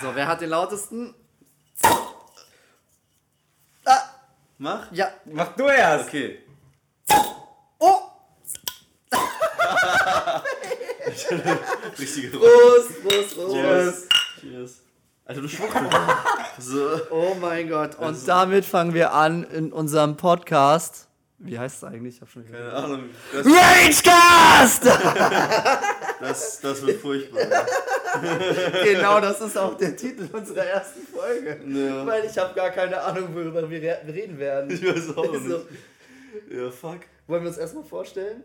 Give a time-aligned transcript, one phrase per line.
[0.00, 1.14] So, wer hat den lautesten?
[4.62, 4.92] Mach.
[4.92, 5.08] Ja.
[5.24, 6.08] Mach du erst.
[6.08, 6.38] Okay.
[7.80, 7.98] Oh!
[11.98, 13.54] Richtige Prost, Prost, Prost.
[13.54, 14.08] Cheers.
[14.40, 14.80] Cheers.
[15.24, 15.90] Alter, du Schwuchtel.
[16.60, 17.00] so.
[17.10, 17.98] Oh mein Gott.
[17.98, 21.08] Und damit fangen wir an in unserem Podcast.
[21.38, 22.14] Wie heißt es eigentlich?
[22.14, 23.10] Ich hab schon Keine Ahnung.
[23.32, 24.86] Das, Ragecast!
[26.20, 27.66] das, das wird furchtbar.
[28.84, 31.58] genau, das ist auch der Titel unserer ersten Folge.
[31.66, 32.06] Ja.
[32.06, 34.70] Weil ich habe gar keine Ahnung, worüber wir re- reden werden.
[34.70, 35.46] Ich weiß auch nicht.
[35.48, 35.66] So,
[36.50, 37.00] Ja, fuck.
[37.26, 38.42] wollen wir uns erstmal vorstellen?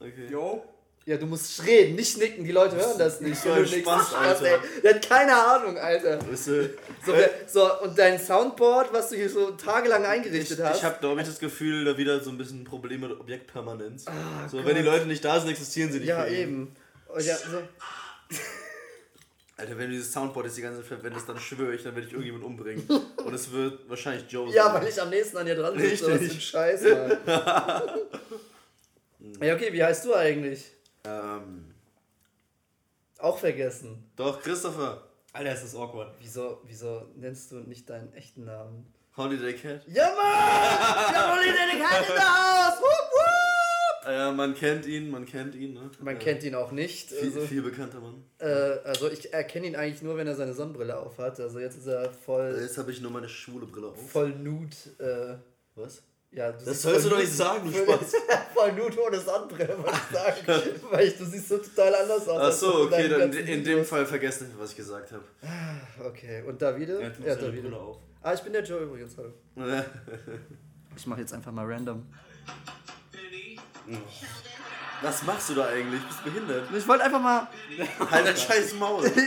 [0.00, 0.26] Okay.
[0.30, 0.62] Jo.
[1.06, 2.44] Ja, du musst reden, nicht nicken.
[2.44, 3.44] Die Leute hören das nicht.
[3.44, 3.72] nickst.
[3.74, 4.44] Spaß, Spaß, Alter.
[4.44, 4.58] ey.
[4.84, 6.18] Der hat keine Ahnung, Alter.
[6.30, 6.62] Weißt du,
[7.04, 10.76] So, wer, so, und dein Soundboard, was du hier so tagelang eingerichtet ich, hast.
[10.78, 14.04] ich habe, glaube ich, das Gefühl, da wieder so ein bisschen Probleme mit Objektpermanenz.
[14.50, 14.66] so, Gott.
[14.66, 16.30] wenn die Leute nicht da sind, existieren sie nicht ja, mehr.
[16.30, 16.72] eben.
[17.08, 17.62] Und ja, so.
[19.60, 22.06] Alter, wenn du dieses Soundboard jetzt die ganze Zeit verwendest, dann schwöre ich, dann werde
[22.06, 22.88] ich irgendjemanden umbringen.
[23.24, 24.56] Und es wird wahrscheinlich Joe sein.
[24.56, 25.92] Ja, weil ich am nächsten an dir dran sitze.
[25.92, 26.48] Was für ein Richtig.
[26.48, 27.18] Scheiß, Mann.
[29.42, 30.72] ja, okay, wie heißt du eigentlich?
[31.04, 31.74] Ähm,
[33.18, 34.10] Auch vergessen.
[34.16, 35.06] doch, Christopher.
[35.32, 36.14] Alter, ist das awkward.
[36.20, 38.92] Wieso, wieso nennst du nicht deinen echten Namen?
[39.16, 39.82] Holiday Cat.
[39.86, 40.16] Ja, Mann!
[41.12, 42.80] Ja, der Hand in der Haus!
[42.80, 43.09] Wupp,
[44.10, 45.90] Äh, man kennt ihn, man kennt ihn, ne?
[46.00, 47.10] Man äh, kennt ihn auch nicht.
[47.10, 48.24] Viel, Also, viel bekannter Mann.
[48.38, 48.44] äh,
[48.84, 51.38] also ich erkenne ihn eigentlich nur, wenn er seine Sonnenbrille aufhat.
[51.40, 54.10] Also jetzt ist er voll, Jetzt habe ich nur meine schwule Brille auf.
[54.10, 54.74] voll nude.
[54.98, 55.36] Äh,
[55.78, 56.02] Was?
[56.32, 58.12] ja, du Das sollst du doch nicht sagen, du Spaß.
[58.54, 60.70] voll nude ohne Sonnenbrille, wollte ich sagen.
[60.90, 62.40] Weil ich, du siehst so total anders aus.
[62.42, 63.84] Ach so, in okay, dann in dem.
[63.84, 65.24] Fall vergessen, was ich gesagt habe.
[66.04, 67.00] Okay, und Davide?
[67.00, 67.62] Er ja, seine Davide.
[67.62, 67.98] Brille auf.
[68.22, 69.32] Ah, ich bin der Joe übrigens, hallo.
[70.96, 72.04] Ich mache jetzt einfach mal random.
[75.02, 76.02] Was machst du da eigentlich?
[76.06, 76.68] Bist du behindert?
[76.76, 77.48] Ich wollte einfach mal.
[78.10, 79.10] Halt dein scheiß Maul.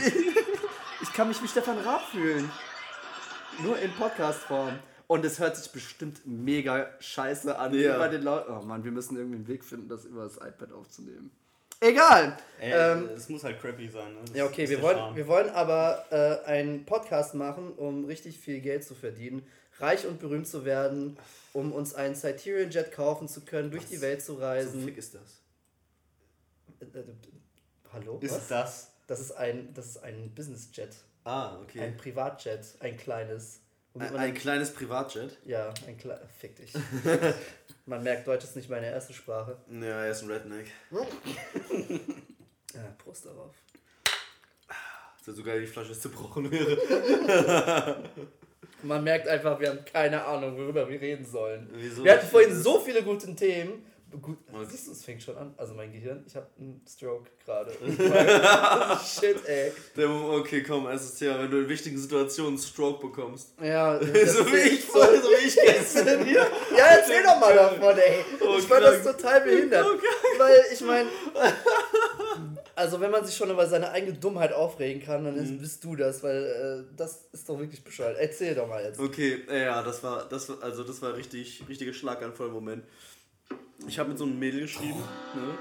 [1.02, 2.50] Ich kann mich wie Stefan Raab fühlen.
[3.62, 4.78] Nur in Podcast-Form.
[5.06, 7.74] Und es hört sich bestimmt mega scheiße an.
[7.74, 7.98] Ja.
[7.98, 8.50] Bei den Leuten.
[8.50, 11.30] Oh Mann, wir müssen irgendwie einen Weg finden, das über das iPad aufzunehmen.
[11.80, 12.38] Egal.
[12.58, 14.14] Ey, Ähm, es muss halt crappy sein.
[14.14, 14.20] Ne?
[14.26, 15.16] Das ja, okay, ist wir der wollen, Charme.
[15.16, 19.46] wir wollen aber äh, einen Podcast machen, um richtig viel Geld zu verdienen,
[19.78, 21.16] reich und berühmt zu werden,
[21.52, 24.72] um uns einen Cyterion Jet kaufen zu können, durch die Welt zu Was reisen.
[24.72, 25.40] zum Fick ist das?
[26.80, 27.04] Äh, äh,
[27.92, 28.18] hallo?
[28.20, 28.48] Ist Was?
[28.48, 28.90] das?
[29.06, 30.96] Das ist ein, das ist ein Business Jet.
[31.24, 31.80] Ah, okay.
[31.80, 33.60] Ein Privatjet, ein kleines.
[33.98, 35.38] Ein, ein kleines Privatjet.
[35.44, 36.24] Ja, ein kleines.
[36.38, 36.72] Fick dich.
[37.86, 39.58] Man merkt, Deutsch ist nicht meine erste Sprache.
[39.70, 40.66] Ja, er ist ein Redneck.
[42.74, 43.54] Ja, Prost darauf.
[45.18, 48.10] Das wäre so geil, die Flasche zerbrochen wäre.
[48.84, 51.68] Man merkt einfach, wir haben keine Ahnung, worüber wir reden sollen.
[51.74, 52.04] Wieso?
[52.04, 53.84] Wir hatten vorhin so viele gute Themen.
[54.22, 54.38] Gut,
[54.70, 55.54] siehst du, es fängt schon an.
[55.56, 57.72] Also mein Gehirn, ich habe einen Stroke gerade.
[59.04, 59.72] Shit, ey.
[60.06, 61.40] Okay, komm, erstes Thema.
[61.40, 63.54] Wenn du in wichtigen Situationen einen Stroke bekommst.
[63.60, 66.46] Ja, so wie ich vorhin, so wie ich gestern hier.
[66.76, 68.24] Ja, erzähl doch mal davon, ey.
[68.40, 69.84] Oh, ich fand das total behindert.
[70.38, 71.08] Weil ich meine,
[72.84, 75.42] also wenn man sich schon über seine eigene Dummheit aufregen kann, dann Mhm.
[75.42, 78.16] ist, bist du das, weil äh, das ist doch wirklich bescheuert.
[78.20, 79.00] Erzähl doch mal jetzt.
[79.00, 82.84] Okay, ja, das war, das war, also das war richtig, richtiger Schlaganfall im Moment.
[83.88, 85.02] Ich habe mit so einem Mädel geschrieben,
[85.34, 85.58] ne?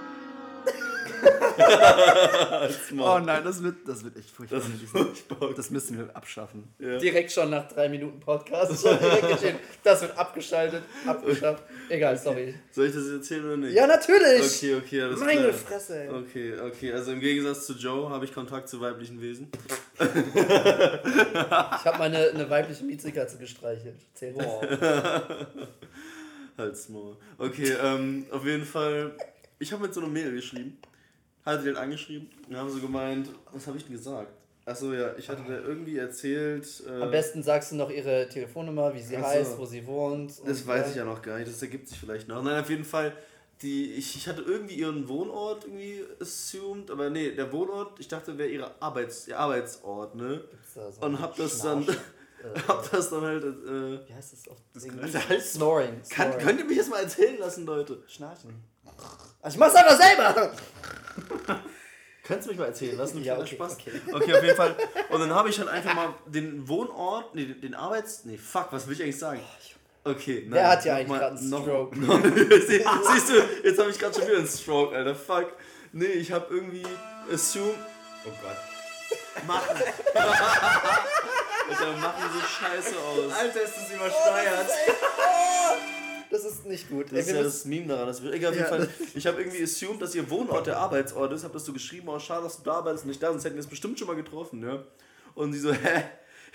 [3.00, 4.60] Oh nein, das wird, das wird echt furchtbar.
[4.60, 5.54] Das furchtbar.
[5.56, 6.74] das müssen wir abschaffen.
[6.80, 6.98] Ja.
[6.98, 8.86] Direkt schon nach drei Minuten Podcast.
[9.84, 11.64] Das wird abgeschaltet, abgeschafft.
[11.90, 12.56] Egal, sorry.
[12.72, 13.74] Soll ich das jetzt erzählen oder nicht?
[13.74, 14.42] Ja, natürlich.
[14.42, 15.54] Okay, okay, alles Meine klar.
[15.54, 16.10] Fresse, ey.
[16.10, 19.50] Okay, okay, also im Gegensatz zu Joe habe ich Kontakt zu weiblichen Wesen.
[20.00, 20.06] Ich
[21.86, 23.96] habe meine eine weibliche Miezekatze gestreichelt.
[24.14, 24.48] Zählt das?
[26.58, 27.18] Halt's Maul.
[27.38, 29.12] Okay, ähm, auf jeden Fall,
[29.60, 30.78] ich habe mit so einem Mädel geschrieben.
[31.46, 34.32] Hatte den angeschrieben und haben so gemeint, was habe ich denn gesagt?
[34.66, 36.66] Achso, ja, ich hatte da irgendwie erzählt.
[36.88, 39.28] Äh, Am besten sagst du noch ihre Telefonnummer, wie sie Ach so.
[39.28, 40.32] heißt, wo sie wohnt.
[40.48, 42.42] Das weiß äh, ich ja noch gar nicht, das ergibt sich vielleicht noch.
[42.42, 43.12] Nein, auf jeden Fall,
[43.62, 48.38] die, ich, ich hatte irgendwie ihren Wohnort irgendwie assumed, aber nee, der Wohnort, ich dachte,
[48.38, 50.46] wäre ihre Arbeits, ihr Arbeitsort, ne?
[50.74, 51.98] So Und hab das dann, Schnarch?
[52.70, 56.02] hab das dann halt, äh, Wie heißt das auf Das könnte halt- Snoring.
[56.10, 56.46] kann, Snoring.
[56.48, 58.02] könnt ihr mich jetzt mal erzählen lassen, Leute?
[58.08, 58.54] Schnarchen.
[59.42, 60.54] Also ich mach's einfach selber!
[62.26, 63.22] Kannst du mich mal erzählen lassen?
[63.22, 63.74] Ja, okay, Spaß.
[63.74, 63.92] okay.
[64.14, 64.76] okay, auf jeden Fall.
[65.10, 68.24] Und dann habe ich halt einfach mal den Wohnort, nee, den Arbeits...
[68.24, 69.42] Nee, fuck, was will ich eigentlich sagen?
[70.06, 70.54] Okay, nein.
[70.54, 71.96] Wer hat ja noch eigentlich gerade einen noch- Stroke?
[72.68, 73.34] Sie, siehst du,
[73.64, 75.16] jetzt habe ich gerade schon wieder einen Stroke, Alter.
[75.16, 75.52] Fuck.
[75.92, 76.84] Nee, ich habe irgendwie
[77.32, 77.76] assumed...
[78.26, 79.46] Oh Gott.
[79.46, 79.76] Machen.
[81.70, 83.34] Alter, machen so scheiße aus.
[83.34, 84.68] Alter, ist das übersteuert.
[84.70, 85.74] Das
[86.46, 87.12] ist nicht gut.
[87.12, 88.08] Das ist ja das Meme daran.
[88.08, 88.66] Das wird, egal, Ja.
[88.66, 88.90] Fall.
[89.14, 91.44] Ich habe irgendwie assumed, dass ihr Wohnort der Arbeitsort ist.
[91.44, 93.56] Hab das so geschrieben, oh schade, dass du da arbeitest und nicht da, sonst hätten
[93.56, 94.84] wir es bestimmt schon mal getroffen, ja.
[95.36, 96.04] Und sie so, hä?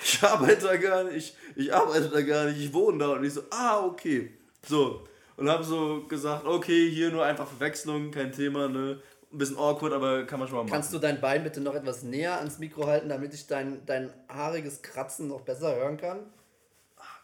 [0.03, 3.09] Ich arbeite da gar nicht, ich arbeite da gar nicht, ich wohne da.
[3.13, 4.33] Und ich so, ah, okay.
[4.67, 5.05] So.
[5.37, 9.01] Und habe so gesagt, okay, hier nur einfach Verwechslung, kein Thema, ne?
[9.33, 10.73] Ein bisschen awkward, aber kann man schon mal machen.
[10.73, 14.11] Kannst du dein Bein bitte noch etwas näher ans Mikro halten, damit ich dein, dein
[14.29, 16.21] haariges Kratzen noch besser hören kann?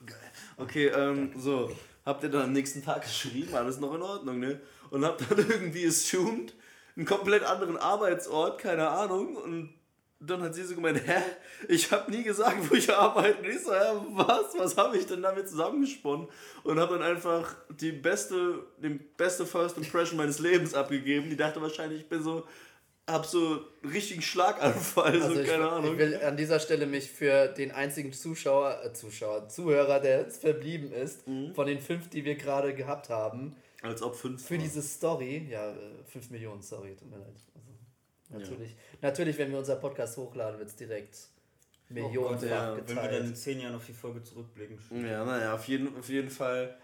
[0.06, 0.16] Geil.
[0.56, 1.70] Okay, ähm, so.
[2.04, 4.60] Habt ihr dann am nächsten Tag geschrieben, alles noch in Ordnung, ne?
[4.90, 6.54] Und habt dann irgendwie assumed,
[6.96, 9.36] einen komplett anderen Arbeitsort, keine Ahnung.
[9.36, 9.74] Und
[10.20, 11.22] dann hat sie so gemeint, hä?
[11.68, 13.38] Ich hab nie gesagt, wo ich arbeite.
[13.38, 14.56] Und ich so, hä, was?
[14.56, 16.28] Was habe ich denn damit zusammengesponnen?
[16.62, 21.30] Und hab dann einfach die beste, den beste First Impression meines Lebens abgegeben.
[21.30, 22.46] Die dachte wahrscheinlich, ich bin so,
[23.06, 25.92] hab so einen richtigen Schlaganfall, so, Also ich, keine Ahnung.
[25.92, 30.40] ich will an dieser Stelle mich für den einzigen Zuschauer, äh, Zuschauer, Zuhörer, der jetzt
[30.40, 31.54] verblieben ist, Mhm.
[31.54, 34.46] von den fünf, die wir gerade gehabt haben, Als ob fünf.
[34.46, 37.36] für diese Story, ja, äh, fünf Millionen, sorry, tut mir leid.
[38.32, 41.16] Also, natürlich, natürlich, wenn wir unser Podcast hochladen, wird es direkt
[41.90, 43.24] millionenfach Oh ja, wenn wir dann geteilt.
[43.26, 44.78] in zehn Jahren auf die Folge zurückblicken.
[45.06, 46.74] Ja, naja, auf jeden, auf jeden Fall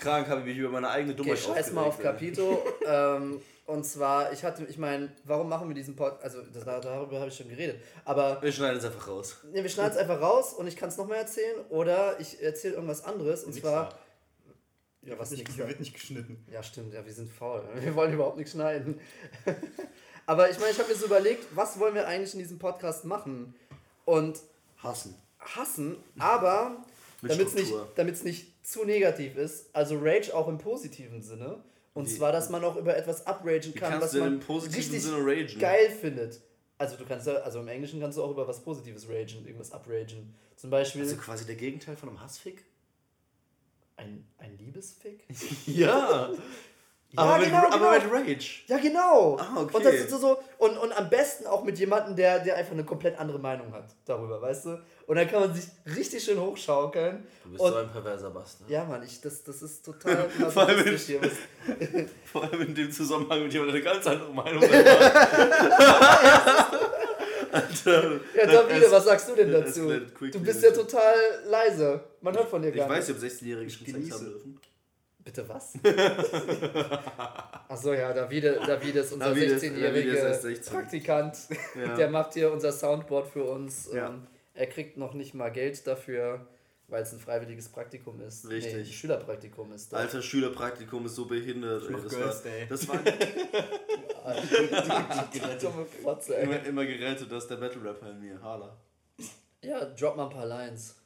[0.00, 1.98] krank habe ich mich über meine eigene Okay, Dummheit scheiß mal auf.
[1.98, 2.64] Capito.
[2.86, 6.24] ähm, und zwar, ich hatte, ich meine, warum machen wir diesen Podcast?
[6.24, 7.80] Also, das, darüber habe ich schon geredet.
[8.04, 9.36] Aber Wir schneiden es einfach raus.
[9.52, 11.56] nee, wir schneiden es einfach raus und ich kann es nochmal erzählen.
[11.68, 13.44] Oder ich erzähle irgendwas anderes.
[13.44, 13.90] Und zwar.
[15.02, 16.44] Ja, was nicht, wird nicht geschnitten.
[16.50, 17.62] Ja, stimmt, ja, wir sind faul.
[17.80, 19.00] Wir wollen überhaupt nicht schneiden.
[20.26, 23.04] Aber ich meine, ich habe mir so überlegt, was wollen wir eigentlich in diesem Podcast
[23.04, 23.54] machen?
[24.04, 24.38] Und
[24.82, 25.14] Hassen.
[25.38, 26.84] hassen, aber
[27.22, 31.62] damit es nicht, damit's nicht zu negativ ist, also Rage auch im positiven Sinne.
[31.92, 35.58] Und Wie- zwar, dass man auch über etwas upragen kann, was man im positiven richtig
[35.58, 36.40] geil findet.
[36.78, 39.72] Also du kannst ja, also im Englischen kannst du auch über was Positives ragen, irgendwas
[39.72, 40.34] upragen.
[40.56, 42.64] Zum Beispiel Also quasi der Gegenteil von einem Hassfick?
[43.96, 45.24] ein, ein Liebesfick.
[45.66, 46.30] Ja.
[47.12, 48.18] Ja, aber, genau, mit, aber genau.
[48.20, 48.46] mit Rage.
[48.68, 49.36] Ja, genau.
[49.40, 49.76] Ah, okay.
[49.76, 52.84] Und das ist so- und, und am besten auch mit jemandem, der, der einfach eine
[52.84, 54.78] komplett andere Meinung hat darüber, weißt du?
[55.08, 55.64] Und dann kann man sich
[55.96, 57.26] richtig schön hochschaukeln.
[57.42, 58.70] Du bist Und- so ein perverser Bastard.
[58.70, 62.08] Ja, Mann, ich, das, das ist total Vor allem masochistisch hier.
[62.30, 64.70] Vor allem in dem Zusammenhang mit jemandem, der eine ganz andere Meinung hat.
[67.52, 68.20] Alter.
[68.36, 69.88] ja, Davide, Es- was sagst du denn dazu?
[70.30, 71.14] Du bist ja total
[71.48, 72.00] leise.
[72.20, 73.16] Man hört von dir Ich gar weiß, nicht.
[73.18, 74.60] ich habe 16-Jährige schon Sex haben dürfen.
[75.30, 75.74] Bitte was?
[77.68, 80.72] Achso, ja, Davide, Davide ist unser Davide ist- 16-jähriger Davide ist erst 16.
[80.74, 81.36] Praktikant.
[81.78, 81.94] Ja.
[81.96, 83.90] Der macht hier unser Soundboard für uns.
[83.92, 84.18] Ja.
[84.54, 86.44] Er kriegt noch nicht mal Geld dafür,
[86.88, 88.48] weil es ein freiwilliges Praktikum ist.
[88.48, 88.74] Richtig.
[88.74, 90.00] Nee, ein Schülerpraktikum ist das.
[90.00, 91.84] Alter, Schülerpraktikum ist so behindert.
[91.88, 91.92] Ey.
[91.92, 92.66] Das, Girls war, Day.
[92.68, 92.98] das war
[95.60, 96.44] Dumme Fotze, ey.
[96.44, 98.42] immer, immer gerettet, dass der Battle Rapper in mir.
[98.42, 98.76] Hala.
[99.62, 100.96] Ja, drop mal ein paar Lines.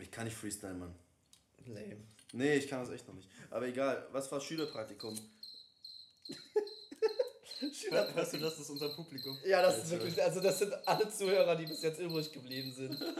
[0.00, 0.94] Ich kann nicht freestylen, Mann.
[1.66, 1.96] Lame.
[2.32, 3.28] Nee, ich kann das echt noch nicht.
[3.50, 5.14] Aber egal, was war Schülerpraktikum?
[8.14, 9.36] Hörst du, das ist unser Publikum?
[9.46, 12.96] Ja, das ist wirklich, also das sind alle Zuhörer, die bis jetzt übrig geblieben sind.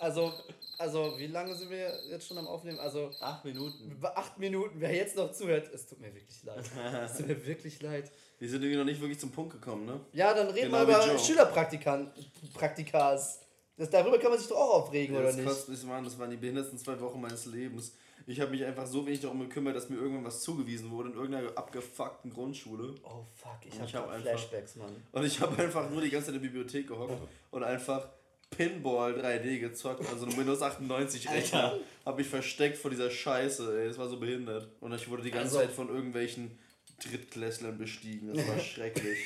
[0.00, 0.32] Also,
[0.76, 2.78] also wie lange sind wir jetzt schon am Aufnehmen?
[2.78, 3.90] Also Acht Minuten.
[3.90, 6.64] über acht Minuten, wer jetzt noch zuhört, es tut mir wirklich leid.
[7.04, 8.12] Es tut mir wirklich leid.
[8.38, 10.00] Wir sind irgendwie noch nicht wirklich zum Punkt gekommen, ne?
[10.12, 11.18] Ja, dann reden Genau wir über Joe.
[11.18, 12.12] Schülerpraktikan,
[12.54, 13.40] Praktikas.
[13.76, 15.48] Das, darüber kann man sich doch auch aufregen, Ja, oder das nicht?
[15.48, 16.04] kostet nicht, Mann.
[16.04, 17.92] Das waren die behindertsten zwei Wochen meines Lebens.
[18.30, 21.14] Ich habe mich einfach so wenig darum gekümmert, dass mir irgendwann was zugewiesen wurde in
[21.16, 22.94] irgendeiner abgefuckten Grundschule.
[23.02, 24.94] Oh fuck, ich Ich hab, hab Flashbacks, Mann.
[25.12, 27.14] Und ich habe einfach nur die ganze Zeit in der Bibliothek gehockt
[27.50, 28.06] und einfach
[28.50, 31.78] Pinball 3D gezockt, also einen Windows 98 Rechner.
[32.04, 33.86] Habe ich versteckt vor dieser Scheiße, ey.
[33.88, 34.68] Es war so behindert.
[34.80, 36.58] Und ich wurde die ganze Also- Zeit von irgendwelchen
[37.02, 38.34] Drittklässlern bestiegen.
[38.34, 39.18] Das war schrecklich.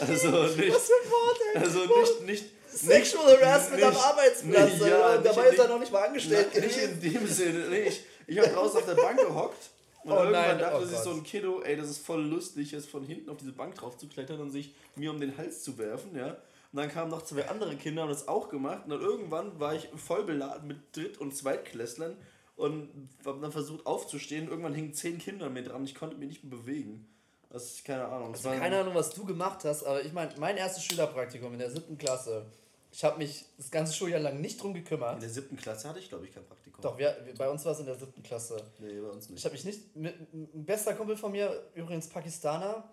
[0.00, 1.60] also nicht, Was für ein Wort, ey.
[1.62, 2.44] also nicht, nicht,
[2.86, 6.06] Sexual Harassment am nicht- Arbeitsplatz, nicht- ja, Und dabei nicht- ist er noch nicht mal
[6.06, 7.68] angestellt Na, nicht in dem Sinne.
[7.68, 7.92] Nee,
[8.26, 9.70] ich habe draußen auf der Bank gehockt
[10.04, 12.72] und Oh irgendwann nein, dachte oh sich so ein Kiddo, ey, das ist voll lustig,
[12.72, 15.62] jetzt von hinten auf diese Bank drauf zu klettern und sich mir um den Hals
[15.62, 16.36] zu werfen, ja.
[16.72, 18.82] Und dann kamen noch zwei andere Kinder und das auch gemacht.
[18.84, 22.16] Und dann irgendwann war ich voll beladen mit Dritt- und Zweitklässlern
[22.54, 24.48] und habe dann versucht aufzustehen.
[24.48, 25.82] Irgendwann hingen zehn Kinder an mir dran.
[25.84, 27.08] Ich konnte mich nicht mehr bewegen.
[27.50, 28.32] Das ist keine Ahnung.
[28.32, 31.70] Also keine Ahnung, was du gemacht hast, aber ich meine, mein erstes Schülerpraktikum in der
[31.70, 32.46] siebten Klasse,
[32.92, 35.20] ich habe mich das ganze Schuljahr lang nicht drum In gekümmert.
[35.20, 36.80] der siebten Klasse hatte ich, glaube ich, kein Praktikum.
[36.80, 38.56] Doch, wir, bei uns war es in der siebten Klasse.
[38.78, 39.44] Nee, bei uns Ich nicht.
[39.44, 42.84] habe mich nicht, mit, ein bester Kumpel von mir, übrigens Pakistaner,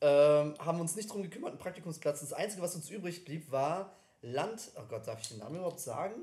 [0.00, 2.20] ähm, haben uns nicht drum gekümmert, einen Praktikumsplatz.
[2.20, 4.70] Das Einzige, was uns übrig blieb, war Land.
[4.76, 6.14] Oh Gott, darf ich den Namen überhaupt sagen?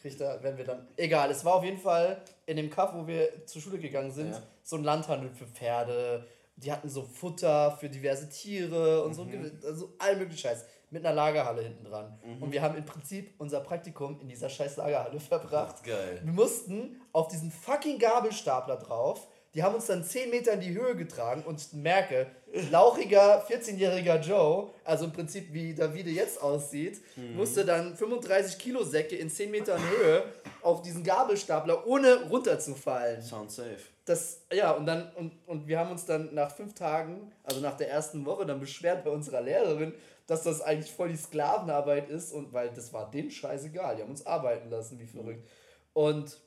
[0.00, 0.88] Kriegt da, wenn wir dann.
[0.96, 4.30] Egal, es war auf jeden Fall in dem Kaff, wo wir zur Schule gegangen sind,
[4.32, 4.42] Ja.
[4.64, 6.26] so ein Landhandel für Pferde.
[6.56, 9.58] Die hatten so Futter für diverse Tiere und so, Mhm.
[9.64, 10.64] also all möglichen Scheiß.
[10.90, 12.18] Mit einer Lagerhalle hinten dran.
[12.22, 12.42] Mhm.
[12.42, 15.82] Und wir haben im Prinzip unser Praktikum in dieser scheiß Lagerhalle verbracht.
[15.84, 16.20] Geil.
[16.22, 20.72] Wir mussten auf diesen fucking Gabelstapler drauf Die haben uns dann 10 Meter in die
[20.72, 22.26] Höhe getragen und ich merke,
[22.70, 27.02] lauchiger 14-jähriger Joe, also im Prinzip wie Davide jetzt aussieht,
[27.36, 30.24] musste dann 35 Kilo Säcke in 10 Metern Höhe
[30.62, 33.20] auf diesen Gabelstapler, ohne runterzufallen.
[33.20, 33.76] Sound safe.
[34.04, 37.76] Das, ja, und dann, und, und wir haben uns dann nach fünf Tagen, also nach
[37.76, 39.94] der ersten Woche, dann beschwert bei unserer Lehrerin,
[40.26, 44.10] dass das eigentlich voll die Sklavenarbeit ist und weil das war denen scheißegal, die haben
[44.10, 45.48] uns arbeiten lassen, wie verrückt.
[45.92, 46.40] Und,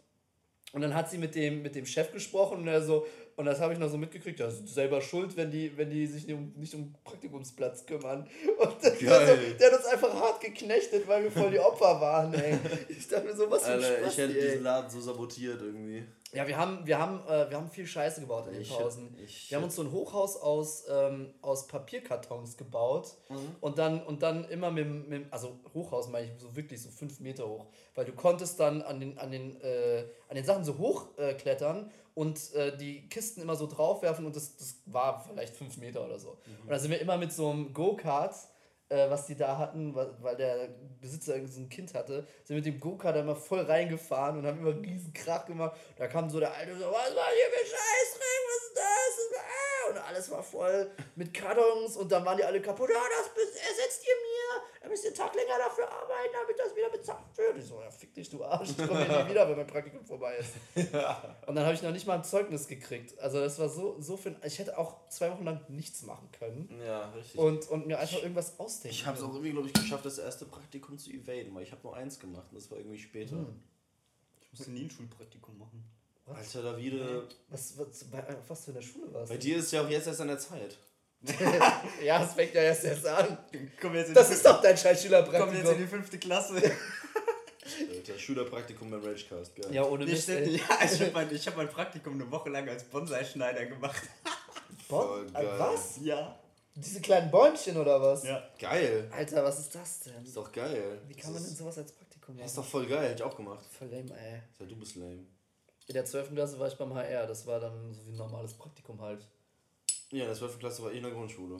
[0.74, 3.06] und dann hat sie mit dem, mit dem Chef gesprochen und er so,
[3.38, 6.08] und das habe ich noch so mitgekriegt, ja, sind selber schuld, wenn die, wenn die
[6.08, 8.28] sich nicht um, nicht um Praktikumsplatz kümmern.
[8.60, 9.56] Und das war so, Geil.
[9.60, 12.58] der hat uns einfach hart geknechtet, weil wir voll die Opfer waren, ey.
[12.90, 14.46] Ich dachte mir so, was für ein Alter, Spaß, ich hätte ey.
[14.52, 16.04] diesen Laden so sabotiert irgendwie.
[16.34, 19.16] Ja, wir haben, wir haben, äh, wir haben viel Scheiße gebaut in den Pausen.
[19.24, 23.36] ich- wir haben uns so ein Hochhaus aus, ähm, aus Papierkartons gebaut Mhm.
[23.62, 26.82] und dann und dann immer mit, dem- mit dem- also Hochhaus meine ich so wirklich
[26.82, 30.44] so fünf Meter hoch, weil du konntest dann an den an den äh, an den
[30.46, 34.76] Sachen so hoch äh, klettern und äh, die Kisten immer so draufwerfen und das, das
[34.88, 36.38] war vielleicht fünf Meter oder so.
[36.48, 36.62] Mhm.
[36.64, 38.34] Und da sind wir immer mit so einem Go-Kart
[38.90, 40.70] äh, was die da hatten, weil, der
[41.02, 44.60] Besitzer irgendwie so ein Kind hatte, sind mit dem Go-Kart immer voll reingefahren und haben
[44.60, 45.76] immer einen riesen Krach gemacht.
[45.98, 49.40] Da kam so der Alte so, was war hier für Scheißdreck, was ist das?
[49.40, 52.92] Ah, Und alles war voll mit Kartons und dann waren die alle kaputt.
[52.94, 54.62] Ja, das bes- ersetzt ihr mir.
[54.86, 57.58] Da müsst ihr einen Tag länger dafür arbeiten, damit das wieder bezahlt wird.
[57.58, 58.70] Ich so, ja, fick dich, du Arsch.
[58.70, 60.52] Ich komme hier nie wieder, wenn mein Praktikum vorbei ist.
[61.48, 63.18] Und dann habe ich noch nicht mal ein Zeugnis gekriegt.
[63.20, 64.36] Also das war so, so für...
[64.44, 66.70] Ich hätte auch zwei Wochen lang nichts machen können.
[66.86, 67.40] Ja, richtig.
[67.40, 70.20] Und, und mir einfach irgendwas ausdenken ich habe es auch irgendwie, glaube ich, geschafft, das
[70.20, 73.38] erste Praktikum zu evaden, weil ich habe nur eins gemacht und das war irgendwie später.
[73.38, 73.64] Hm.
[74.40, 75.84] Ich musste nie ein Schulpraktikum machen.
[76.28, 79.84] Alter, Davide, Was, was, bei, auf was für eine Schule warst bei dir ist ja
[79.84, 80.78] auch jetzt erst an der Zeit.
[82.04, 83.38] Ja, es fängt ja erst erst an.
[83.82, 85.78] Komm jetzt in, Das die, ist doch dein scheiß komm jetzt in Schülerpraktikum.
[85.78, 86.56] die fünfte Klasse.
[87.92, 89.74] Alter, Schülerpraktikum beim Ragecast, geil.
[89.74, 90.28] Ja, ohne Mist.
[90.30, 90.62] ja, ich
[91.02, 94.04] habe mein, ich hab mein Praktikum eine Woche lang als Bonsai-Schneider gemacht.
[94.88, 95.98] Bon, äh, was?
[96.02, 96.38] Ja.
[96.76, 98.24] Diese kleinen Bäumchen oder was?
[98.24, 98.44] Ja.
[98.60, 99.10] Geil.
[99.12, 100.24] Alter, was ist das denn?
[100.24, 101.02] Ist doch geil.
[101.08, 102.66] Wie kann man das denn ist, sowas als Praktikum das ist machen?
[102.66, 103.66] doch voll geil, hätte ich auch gemacht.
[103.72, 104.42] Voll lame, ey.
[104.60, 105.26] Ja, du bist lame.
[105.88, 106.34] In der 12.
[106.34, 107.26] Klasse war ich beim HR.
[107.28, 109.26] Das war dann so wie ein normales Praktikum halt.
[110.16, 110.60] Ja, in der 12.
[110.60, 111.58] Klasse war ich in der Grundschule.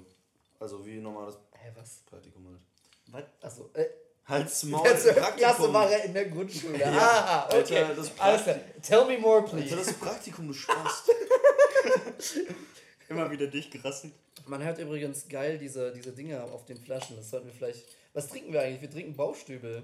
[0.62, 1.98] Also wie ein normales Hä, was?
[2.10, 2.62] Praktikum halt.
[3.42, 3.52] Was?
[3.52, 3.86] Achso, äh,
[4.26, 5.36] Halt's Maul, 12.
[5.36, 6.80] Klasse war er in der Grundschule.
[6.80, 7.80] Ja, Aha, okay.
[7.80, 8.56] Alter, das Alles klar.
[8.82, 9.76] Tell me more, please.
[9.76, 11.04] Alter, das Praktikum, du Spaß.
[13.10, 14.14] Immer wieder durchgerasselt.
[14.46, 17.18] Man hört übrigens geil diese, diese Dinger auf den Flaschen.
[17.18, 17.84] Das sollten wir vielleicht.
[18.14, 18.82] Was trinken wir eigentlich?
[18.82, 19.84] Wir trinken Baustübel.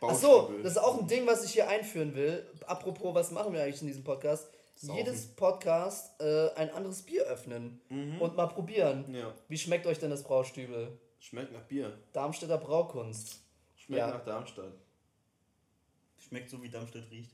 [0.00, 0.62] Achso, Baustübel.
[0.62, 2.46] das ist auch ein Ding, was ich hier einführen will.
[2.66, 4.48] Apropos, was machen wir eigentlich in diesem Podcast?
[4.80, 4.96] Saufen.
[4.98, 7.80] Jedes Podcast äh, ein anderes Bier öffnen
[8.20, 9.12] und mal probieren.
[9.12, 10.96] Ja, Wie schmeckt euch denn das Braustübel?
[11.18, 11.98] schmeckt nach Bier.
[12.12, 13.40] Darmstädter Braukunst.
[13.76, 14.06] Schmeckt Ja.
[14.08, 14.72] nach Darmstadt.
[16.18, 17.30] Schmeckt so, wie Darmstadt riecht.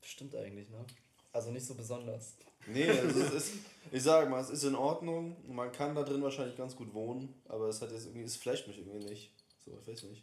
[0.00, 0.84] Stimmt eigentlich, ne?
[1.32, 2.34] Also nicht so besonders.
[2.66, 3.52] Nee, also es ist,
[3.92, 5.36] ich sag mal, es ist in Ordnung.
[5.54, 8.66] Man kann da drin wahrscheinlich ganz gut wohnen, aber es hat jetzt irgendwie, es flasht
[8.68, 9.30] mich irgendwie nicht.
[9.66, 10.22] So, ich weiß nicht.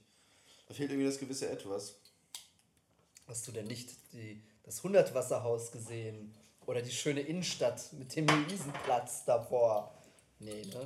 [0.68, 2.00] Da fehlt irgendwie das gewisse Etwas.
[3.28, 6.34] Hast du denn nicht die, das Hundertwasserhaus gesehen?
[6.68, 9.98] Oder die schöne Innenstadt mit dem Luisenplatz davor?
[10.38, 10.86] Nee, ne?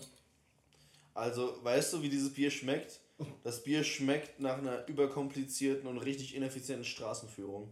[1.14, 3.00] Also, weißt du, wie dieses Bier schmeckt?
[3.44, 7.70] Das Bier schmeckt nach einer überkomplizierten und richtig ineffizienten Straßenführung.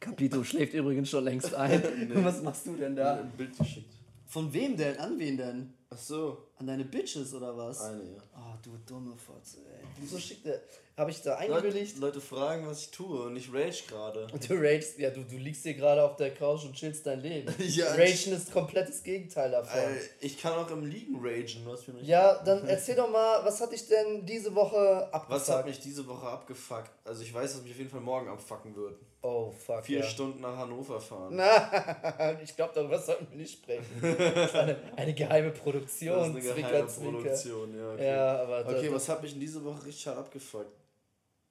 [0.00, 2.10] Capito schläft übrigens schon längst ein.
[2.24, 3.20] Was machst du denn da?
[3.20, 3.94] Ein Bild geschickt.
[4.26, 4.98] Von wem denn?
[4.98, 5.74] An wen denn?
[5.92, 7.80] Ach so, An deine Bitches oder was?
[7.82, 8.22] eine, ja.
[8.34, 9.84] Oh, du dumme Fotze, ey.
[9.98, 10.60] Wieso schickt der.
[10.96, 11.98] Habe ich da Leute, eingewilligt?
[11.98, 14.26] Leute fragen, was ich tue und ich rage gerade.
[14.48, 17.52] Du ragest, ja, du, du liegst hier gerade auf der Couch und chillst dein Leben.
[17.58, 19.80] Ja, Ragen ist komplettes Gegenteil davon.
[19.80, 22.06] Äh, ich kann auch im Liegen ragen, was für mich.
[22.06, 25.30] Ja, dann erzähl doch mal, was hat dich denn diese Woche abgefuckt?
[25.30, 26.90] Was hat mich diese Woche abgefuckt?
[27.04, 28.98] Also ich weiß, dass mich auf jeden Fall morgen abfucken wird.
[29.24, 29.84] Oh, fuck.
[29.84, 30.04] Vier ja.
[30.04, 31.36] Stunden nach Hannover fahren.
[31.36, 33.86] Na, ich glaube, darüber sollten wir nicht sprechen.
[34.00, 36.16] Das ist eine, eine geheime Produktion.
[36.16, 37.18] das ist eine Zwinker, geheime Zwinker.
[37.18, 37.92] Produktion, ja.
[37.92, 40.76] Okay, Ja, aber okay das, was hat mich in dieser Woche richtig hart abgefuckt?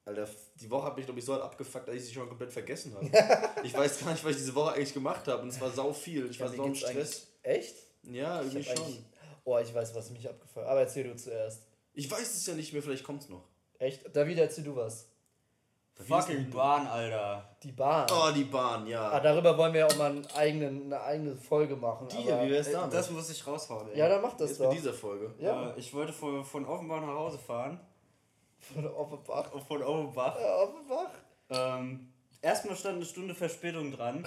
[0.04, 0.28] Alter,
[0.60, 2.94] die Woche hat mich, glaube ich, so hart abgefuckt, dass ich sie schon komplett vergessen
[2.94, 3.06] habe.
[3.64, 5.42] ich weiß gar nicht, was ich diese Woche eigentlich gemacht habe.
[5.42, 6.28] Und es war sau viel.
[6.28, 7.28] Ich ja, war so im Stress.
[7.42, 7.76] Echt?
[8.02, 9.04] Ja, irgendwie schon.
[9.44, 11.62] Oh, ich weiß, was mich abgefuckt Aber erzähl du zuerst.
[11.94, 13.44] Ich weiß es ja nicht mehr, vielleicht kommt's noch.
[13.78, 14.14] Echt?
[14.14, 15.08] David, erzähl du was.
[15.94, 17.48] Fucking Bahn, Alter.
[17.62, 18.06] Die Bahn.
[18.10, 19.10] Oh, die Bahn, ja.
[19.10, 22.08] Ah, darüber wollen wir ja auch mal einen eigenen, eine eigene Folge machen.
[22.08, 22.92] Die hier, aber- wie wär's damit?
[22.92, 23.98] Das muss ich raushauen, ey.
[23.98, 24.68] Ja, dann mach das Jetzt doch.
[24.70, 25.32] mit dieser Folge.
[25.38, 27.78] Ja, Äh, ich wollte von, von Offenbach nach Hause fahren.
[28.58, 29.50] von Offenbach.
[29.68, 30.36] Von Offenbach.
[30.40, 31.10] Ja, Offenbach.
[31.50, 34.24] Ähm, erstmal stand eine Stunde Verspätung dran.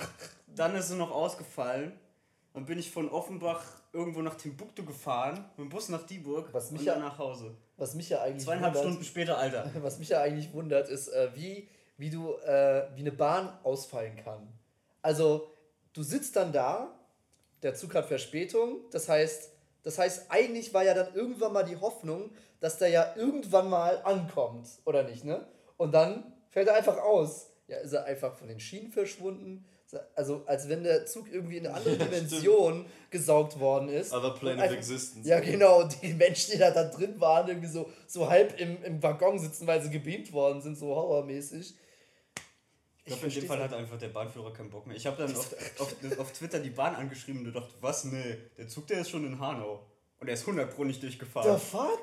[0.48, 2.00] Dann ist sie noch ausgefallen.
[2.54, 3.64] Dann bin ich von Offenbach
[3.96, 7.56] irgendwo nach Timbuktu gefahren, mit dem Bus nach Dieburg Was mich und ja- nach Hause.
[7.78, 9.72] Was mich ja eigentlich Zweieinhalb wundert, Stunden später, Alter.
[9.82, 14.16] was mich ja eigentlich wundert, ist, äh, wie, wie du, äh, wie eine Bahn ausfallen
[14.24, 14.48] kann.
[15.02, 15.50] Also,
[15.94, 16.94] du sitzt dann da,
[17.64, 19.52] der Zug hat Verspätung, das heißt,
[19.84, 24.02] das heißt, eigentlich war ja dann irgendwann mal die Hoffnung, dass der ja irgendwann mal
[24.04, 25.46] ankommt, oder nicht, ne?
[25.78, 27.52] Und dann fällt er einfach aus.
[27.68, 29.66] Ja, ist er einfach von den Schienen verschwunden.
[30.16, 34.14] Also, als wenn der Zug irgendwie in eine andere Dimension gesaugt worden ist.
[34.14, 35.28] Other plane of einfach- existence.
[35.28, 35.82] Ja, genau.
[35.84, 39.40] Und die Menschen, die da, da drin waren, irgendwie so, so halb im, im Waggon
[39.40, 41.76] sitzen, weil sie gebeamt worden sind, so horrormäßig.
[43.08, 44.96] Ich glaube, in dem Fall hat einfach der Bahnführer keinen Bock mehr.
[44.98, 48.04] Ich habe dann auf, auf, auf Twitter die Bahn angeschrieben und dachte, was?
[48.06, 49.86] Nee, der Zug, der ist schon in Hanau.
[50.20, 51.60] Und er ist 100 Pro nicht The durchgefahren.
[51.60, 52.02] fuck?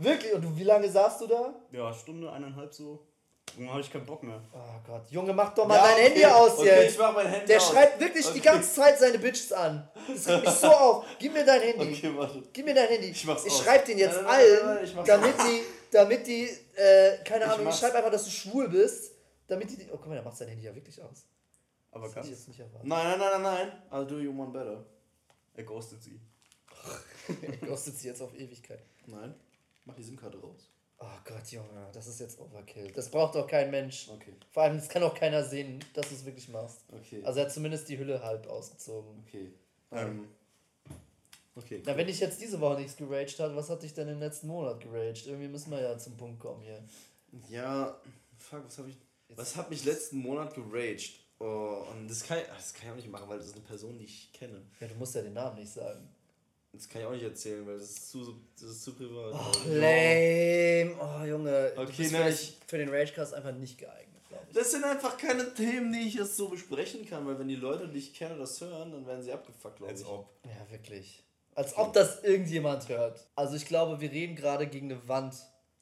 [0.00, 0.32] Wirklich?
[0.34, 1.54] Und du, wie lange saßt du da?
[1.70, 3.06] Ja, Stunde, eineinhalb so.
[3.54, 4.40] Irgendwann habe ich keinen Bock mehr.
[4.52, 6.92] Oh Gott, Junge, mach doch mal Ja, dein okay, Handy aus okay, jetzt.
[6.92, 7.68] ich mach mein Handy Der aus.
[7.70, 8.40] schreibt wirklich die Okay.
[8.40, 9.88] ganze Zeit seine Bitches an.
[10.08, 11.04] Das regt mich so auf.
[11.18, 11.92] Gib mir dein Handy.
[11.94, 12.42] Okay, warte.
[12.52, 13.08] Gib mir dein Handy.
[13.10, 13.62] Ich mach's ich aus.
[13.62, 16.44] schreib den jetzt Nein, nein, nein, allen, nein, ich mach's damit die, damit die,
[16.76, 17.78] äh, keine Ich Ahnung, ich mach's.
[17.80, 19.12] schreib einfach, dass du schwul bist,
[19.48, 21.24] damit die, oh guck mal, der macht sein Handy ja wirklich aus.
[21.90, 22.84] Aber Das ganz, ich jetzt nicht erwartet.
[22.88, 23.82] Nein, nein, nein, nein, nein.
[23.90, 24.82] I'll do you one better.
[25.54, 26.18] er ghostet sie.
[27.68, 28.80] Kostet sie jetzt auf Ewigkeit.
[29.06, 29.34] Nein.
[29.84, 30.68] Mach die SIM-Karte raus.
[31.04, 32.92] Oh Gott, Junge, das ist jetzt Overkill.
[32.92, 34.08] Das braucht doch kein Mensch.
[34.08, 36.84] Okay, Vor allem, das kann auch keiner sehen, dass du es wirklich machst.
[36.92, 37.20] okay.
[37.24, 39.24] Also er hat zumindest die Hülle halb ausgezogen.
[39.26, 39.52] okay.
[39.90, 40.28] Ähm.
[41.56, 41.82] Okay.
[41.84, 44.46] Na, wenn ich jetzt diese Woche nichts geraged habe, was hat dich denn im letzten
[44.46, 45.26] Monat geraged?
[45.26, 46.82] Irgendwie müssen wir ja zum Punkt kommen hier.
[47.48, 48.00] Ja,
[48.38, 48.96] fuck, was habe ich.
[49.34, 51.20] Was hat mich letzten Monat geraged?
[51.40, 53.64] Oh, und das kann, ich, das kann ich auch nicht machen, weil das ist eine
[53.64, 54.62] Person, die ich kenne.
[54.78, 56.08] Ja, du musst ja den Namen nicht sagen.
[56.72, 59.34] Das kann ich auch nicht erzählen, weil das ist zu, das ist zu privat.
[59.34, 60.94] Oh, lame.
[61.00, 61.72] Oh, Junge.
[61.76, 64.54] du Okay, vielleicht ich- für den Ragecast einfach nicht geeignet, glaube ich.
[64.56, 67.88] Das sind einfach keine Themen, die ich jetzt so besprechen kann, weil wenn die Leute,
[67.88, 70.06] die ich kenne, das hören, dann werden sie abgefuckt, glaube Als ich.
[70.06, 70.30] ob.
[70.44, 71.22] Ja, wirklich.
[71.54, 73.20] Als ob das irgendjemand hört.
[73.36, 75.34] Also ich glaube, wir reden gerade gegen eine Wand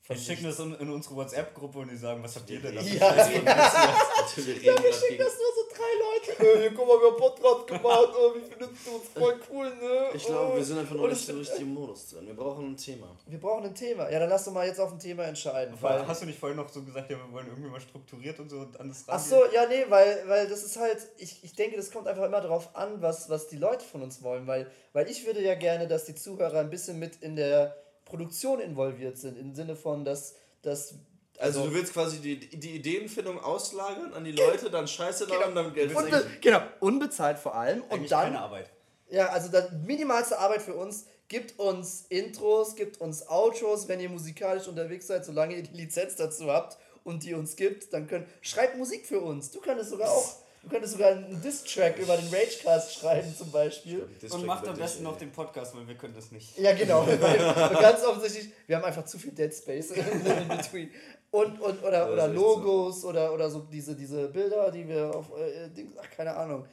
[0.02, 2.74] von Wir schicken das in, in unsere WhatsApp-Gruppe und die sagen, was habt ihr denn
[2.74, 2.80] da?
[2.82, 3.40] Ja, ja.
[4.22, 6.29] Natürlich, wir reden schicken gegen- das nur so drei Leute.
[6.29, 8.08] Äh, hier, guck mal, wir haben Podcast gemacht.
[8.18, 9.08] Oh, wie findest du uns?
[9.14, 10.08] Voll cool, ne?
[10.14, 10.56] Ich glaube, Oh.
[10.56, 12.26] wir sind einfach noch Und nicht ich- so richtig im Modus drin.
[12.26, 13.16] Wir brauchen ein Thema.
[13.26, 14.10] Wir brauchen ein Thema.
[14.10, 15.74] Ja, dann lass doch mal jetzt auf ein Thema entscheiden.
[15.80, 18.48] Weil, hast du nicht vorhin noch so gesagt, ja, wir wollen irgendwie mal strukturiert und
[18.48, 21.76] so an das ach so, ja, nee, weil, weil das ist halt, ich, ich denke,
[21.76, 24.46] das kommt einfach immer darauf an, was, was die Leute von uns wollen.
[24.46, 28.60] Weil, weil ich würde ja gerne, dass die Zuhörer ein bisschen mit in der Produktion
[28.60, 29.38] involviert sind.
[29.38, 30.94] Im Sinne von, dass, dass
[31.40, 35.72] Also, du willst quasi die, die Ideenfindung auslagern an die Leute, dann Scheiße labern, dann
[35.72, 37.82] Geld Unbe genau, unbezahlt vor allem.
[37.82, 38.70] Und Eigentlich dann keine Arbeit.
[39.10, 41.06] Ja, also das minimalste Arbeit für uns.
[41.28, 46.16] Gibt uns Intros, gibt uns Outros, wenn ihr musikalisch unterwegs seid, solange ihr die Lizenz
[46.16, 49.50] dazu habt und die uns gibt, dann könnt schreibt Musik für uns.
[49.52, 54.08] Du könntest sogar auch, du könntest sogar einen Diss-Track über den Ragecast schreiben zum Beispiel.
[54.28, 56.58] Und macht am besten noch den Podcast, weil wir können das nicht.
[56.58, 57.06] Ja, genau.
[57.80, 60.90] Ganz offensichtlich, wir haben einfach zu viel Dead Space in between.
[61.32, 65.68] Und, und oder, oder Logos oder, oder so diese, diese Bilder, die wir auf äh,
[65.68, 66.66] Dings, ach, keine Ahnung.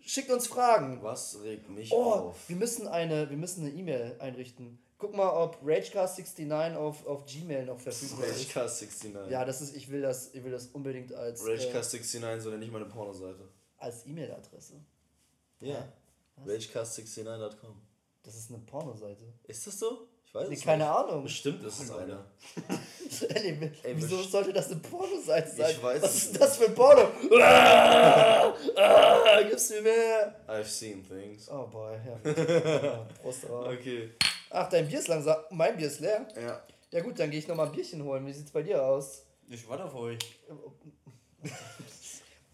[0.00, 1.02] Schickt uns Fragen.
[1.02, 2.48] Was regt mich Oh, auf?
[2.48, 4.78] wir müssen eine, wir müssen eine E-Mail einrichten.
[4.98, 8.54] Guck mal, ob Ragecast69 auf, auf Gmail noch verfügbar ist.
[8.54, 9.30] Ragecast 69.
[9.32, 12.50] Ja, das ist, ich will das, ich will das unbedingt als, äh, Ragecast 69, so
[12.50, 13.48] nenne ich meine Pornoseite.
[13.78, 14.74] als E-Mail-Adresse.
[15.60, 15.88] Ja.
[16.46, 17.80] Ragecast69.com.
[18.22, 19.24] Das ist eine Pornoseite.
[19.44, 20.06] Ist das so?
[20.34, 20.92] Ich weiß Nee, es keine nicht.
[20.92, 21.22] Ahnung.
[21.22, 22.24] Bestimmt ist es eine.
[23.84, 25.70] Ey, Wieso sollte das eine Pornoseite sein?
[25.70, 27.08] Ich weiß Was ist das für ein Porno?
[27.40, 30.34] Ah, ah, gib's mir mehr.
[30.48, 31.48] I've seen things.
[31.48, 31.92] Oh boy,
[32.24, 33.06] ja.
[33.22, 33.68] Prost darauf.
[33.68, 34.10] Okay.
[34.50, 35.36] Ach, dein Bier ist langsam.
[35.50, 36.26] Mein Bier ist leer.
[36.34, 36.60] Ja.
[36.90, 38.26] Ja gut, dann gehe ich nochmal ein Bierchen holen.
[38.26, 39.22] Wie sieht's bei dir aus?
[39.48, 40.18] Ich warte auf euch.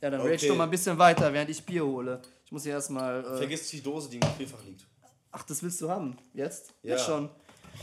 [0.03, 0.31] Ja, dann Okay.
[0.33, 2.21] rage doch mal ein bisschen weiter, während ich Bier hole.
[2.45, 3.25] Ich muss hier erstmal.
[3.25, 4.85] Äh, Vergiss die Dose, die im Gefrierfach liegt.
[5.33, 6.17] ach, das willst du haben?
[6.35, 6.73] Jetzt?
[6.83, 6.97] Ja.
[6.97, 7.31] Jetzt schon.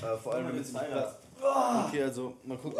[0.02, 0.88] Äh, vor allem, nicht Weiter.
[0.88, 1.18] platzt.
[1.90, 2.80] Okay, also mal gucken.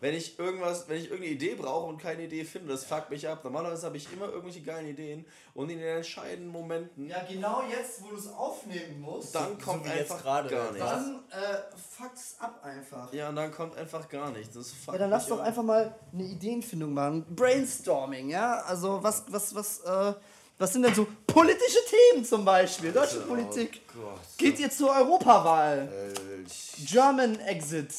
[0.00, 3.28] Wenn ich irgendwas, wenn ich irgendeine Idee brauche und keine Idee finde, das fuckt mich
[3.28, 3.42] ab.
[3.42, 8.04] Normalerweise habe ich immer irgendwelche geilen Ideen und in den entscheidenden Momenten, Ja, genau jetzt,
[8.04, 10.48] wo du es aufnehmen musst, dann kommt jetzt einfach gerade.
[10.50, 10.86] gar nichts.
[10.88, 11.56] dann äh,
[11.96, 13.12] fuckt's ab einfach.
[13.12, 14.54] Ja, und dann kommt einfach gar nichts.
[14.54, 17.26] Das fuckt Ja, dann lass doch einfach mal eine Ideenfindung machen.
[17.34, 18.60] Brainstorming, ja?
[18.68, 20.14] Also, was, was, was, äh,
[20.58, 21.78] was sind denn so politische
[22.12, 22.92] Themen zum Beispiel?
[22.92, 23.80] Deutsche Oh Politik.
[23.94, 24.20] Gott.
[24.36, 25.88] Geht ihr zur Europawahl?
[26.14, 27.92] Äh, German Exit.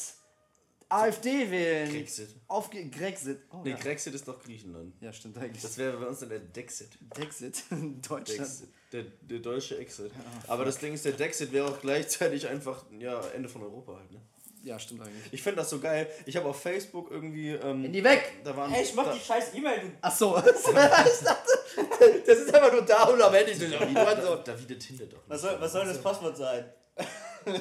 [0.88, 1.88] AfD wählen.
[1.90, 2.28] Grexit.
[2.48, 3.38] Aufge Grexit.
[3.52, 3.76] Oh, Nee, ja.
[3.76, 4.92] Grexit ist doch Griechenland.
[5.00, 5.62] ja, stimmt eigentlich.
[5.62, 6.90] Das wäre bei uns dann der Dexit.
[7.16, 8.28] Dexit Deutschland.
[8.40, 8.68] Dexit.
[8.92, 10.10] Der, der deutsche Exit.
[10.48, 14.10] Aber das Ding ist, der Dexit wäre auch gleichzeitig einfach, ja, Ende von Europa halt,
[14.10, 14.20] ne?
[14.62, 15.32] Ja, stimmt eigentlich.
[15.32, 16.06] Ich finde das so geil.
[16.26, 17.50] Ich habe auf Facebook irgendwie.
[17.52, 18.42] Ähm, Handy weg!
[18.44, 18.70] da waren.
[18.70, 19.86] Hey, ich mach da, die scheiß E-Mail, du.
[20.02, 20.36] Ach so.
[20.38, 23.52] ich dachte, das ist einfach nur da und am Handy.
[23.58, 25.20] Davide, da, Davide Tinder doch.
[25.28, 26.64] Was soll, was soll das Passwort sein?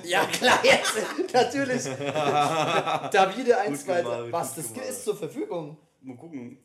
[0.04, 0.92] Ja, klar, jetzt.
[1.34, 1.84] Natürlich.
[3.12, 4.90] Davide 1, Gut 2, gemacht, Was, das gemacht.
[4.90, 5.78] ist zur Verfügung.
[6.02, 6.58] Mal gucken.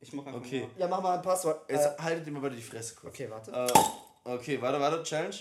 [0.00, 0.60] Ich mach einfach Okay.
[0.60, 0.70] mal.
[0.80, 1.62] Ja, mach mal ein Passwort.
[1.70, 3.14] Jetzt Äh, haltet ihr mal bitte die Fresse kurz.
[3.14, 3.50] okay, warte.
[3.52, 5.34] Äh, okay, warte, warte, Challenge.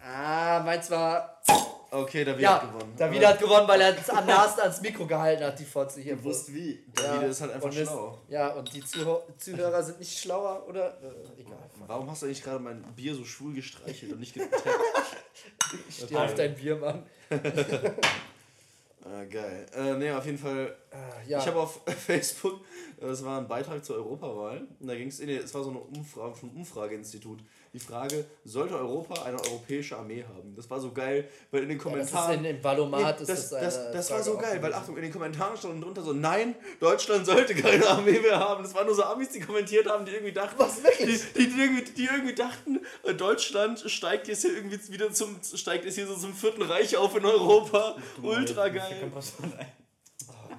[0.00, 1.42] Ah, meins war.
[1.94, 2.92] Okay, David Ja, hat gewonnen.
[2.96, 6.16] David Aber hat gewonnen, weil er am nahesten ans Mikro gehalten hat, die Fotze hier.
[6.16, 6.84] Gewusst wie.
[6.92, 8.18] David ist halt einfach und schlau.
[8.28, 10.88] Ja, und die Zuhör Zuhörer sind nicht schlauer, oder?
[11.00, 11.56] Äh, egal.
[11.86, 14.64] Warum hast du eigentlich gerade mein Bier so schwul gestreichelt und nicht getaggt?
[15.88, 17.06] Ich stehe auf dein Bier, Mann.
[17.30, 19.66] ah, geil.
[19.76, 20.76] Äh, nee, auf jeden Fall.
[20.90, 21.38] Äh, ja.
[21.38, 22.60] Ich habe auf Facebook,
[23.00, 24.66] äh, das war ein Beitrag zur Europawahl.
[24.80, 27.38] Und da ging es, nee, es war so eine Umfrage vom Umfrageinstitut.
[27.74, 30.54] Die Frage, sollte Europa eine europäische Armee haben?
[30.54, 32.44] Das war so geil, weil in den ja, das ist Kommentaren.
[32.44, 35.02] in, Valomat Nee, ist das, das das, eine das war so geil, weil Achtung, in
[35.02, 38.62] den Kommentaren stand drunter so, nein, Deutschland sollte keine Armee mehr haben.
[38.62, 41.20] Das waren nur so Amis, die kommentiert haben, die irgendwie dachten, Was, wirklich?
[41.34, 45.40] Die, die, die, irgendwie, die irgendwie dachten, äh, Deutschland steigt jetzt hier irgendwie wieder zum,
[45.42, 47.96] steigt jetzt hier so zum vierten Reich auf in Europa.
[48.22, 49.10] Ultra geil.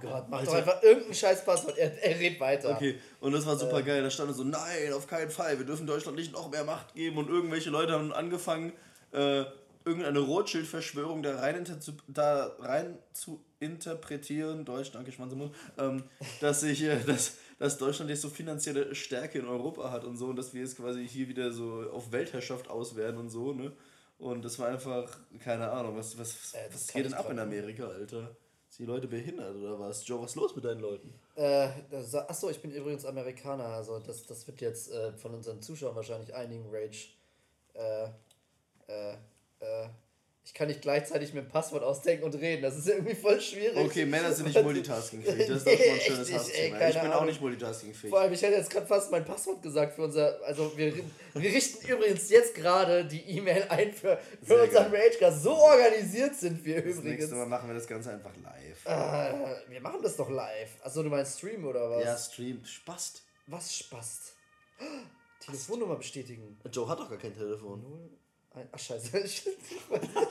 [0.05, 1.77] Gott, mach doch einfach irgendein scheiß Passwort.
[1.77, 2.71] Er, er redet weiter.
[2.71, 4.01] Okay, und das war super geil.
[4.01, 7.17] Da stand so, nein, auf keinen Fall, wir dürfen Deutschland nicht noch mehr Macht geben.
[7.17, 8.73] Und irgendwelche Leute haben angefangen,
[9.11, 9.45] äh,
[9.85, 11.65] irgendeine Rothschild-Verschwörung da rein,
[12.07, 16.03] da rein zu interpretieren, Deutsch, danke Schwanzemund, ähm,
[16.41, 20.27] dass, ich, äh, dass, dass Deutschland jetzt so finanzielle Stärke in Europa hat und so
[20.27, 23.71] und dass wir jetzt quasi hier wieder so auf Weltherrschaft auswerten und so, ne?
[24.17, 25.09] Und das war einfach,
[25.43, 27.37] keine Ahnung, was, was, was, Äh, was geht denn ab in.
[27.37, 28.35] Amerika, Alter?
[28.75, 30.05] Sind die Leute behindert oder was?
[30.05, 31.13] Joe, was ist los mit deinen Leuten?
[31.35, 35.61] Äh, das- achso, ich bin übrigens Amerikaner, also das, das wird jetzt äh, von unseren
[35.61, 37.07] Zuschauern wahrscheinlich einigen Rage.
[37.73, 38.05] Äh,
[38.91, 39.13] äh,
[39.61, 39.87] äh,
[40.43, 43.77] ich kann nicht gleichzeitig mir ein Passwort ausdenken und reden, das ist irgendwie voll schwierig.
[43.77, 45.47] Okay, Männer sind nicht multitaskingfähig.
[45.47, 46.77] Das ist doch schon ein schönes Hassthema.
[46.77, 47.25] keine Ich bin auch Ahnung.
[47.27, 48.09] nicht multitaskingfähig.
[48.11, 50.39] Vor allem, ich hätte jetzt gerade fast mein Passwort gesagt für unser.
[50.45, 50.93] Also, wir,
[51.33, 55.41] wir richten übrigens jetzt gerade die E-Mail ein für, für Sehr unseren Ragecast.
[55.43, 57.03] So organisiert sind wir Das übrigens.
[57.21, 58.64] nächste Mal machen wir das Ganze einfach live.
[58.83, 60.69] Äh, wir machen das doch live.
[60.83, 62.03] Achso, du meinst Stream oder was?
[62.03, 62.63] Ja, Stream.
[62.65, 63.23] Spast.
[63.47, 64.33] Was Spaß?
[65.39, 66.59] Telefonnummer bestätigen.
[66.71, 67.81] Joe hat doch gar kein Telefon.
[67.83, 68.09] Null,
[68.55, 69.11] ein, ach, scheiße.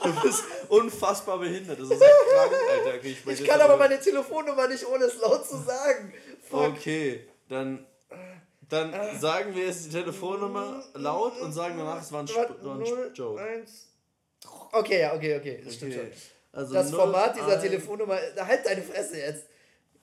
[0.03, 1.79] Du bist unfassbar behindert.
[1.79, 2.97] Das ist halt krank, Alter.
[2.97, 6.13] Okay, ich, ich kann aber meine Telefonnummer nicht ohne es laut zu sagen.
[6.49, 6.59] Fuck.
[6.77, 7.85] Okay, dann.
[8.67, 12.79] Dann sagen wir jetzt die Telefonnummer laut und sagen danach, es war ein, Sp war
[12.79, 13.65] ein Joke.
[14.71, 15.61] Okay, ja, okay, okay.
[15.63, 16.11] Das stimmt Okay.
[16.11, 16.34] schon.
[16.55, 18.17] Also Das Format dieser Telefonnummer.
[18.35, 19.45] Da halt deine Fresse jetzt.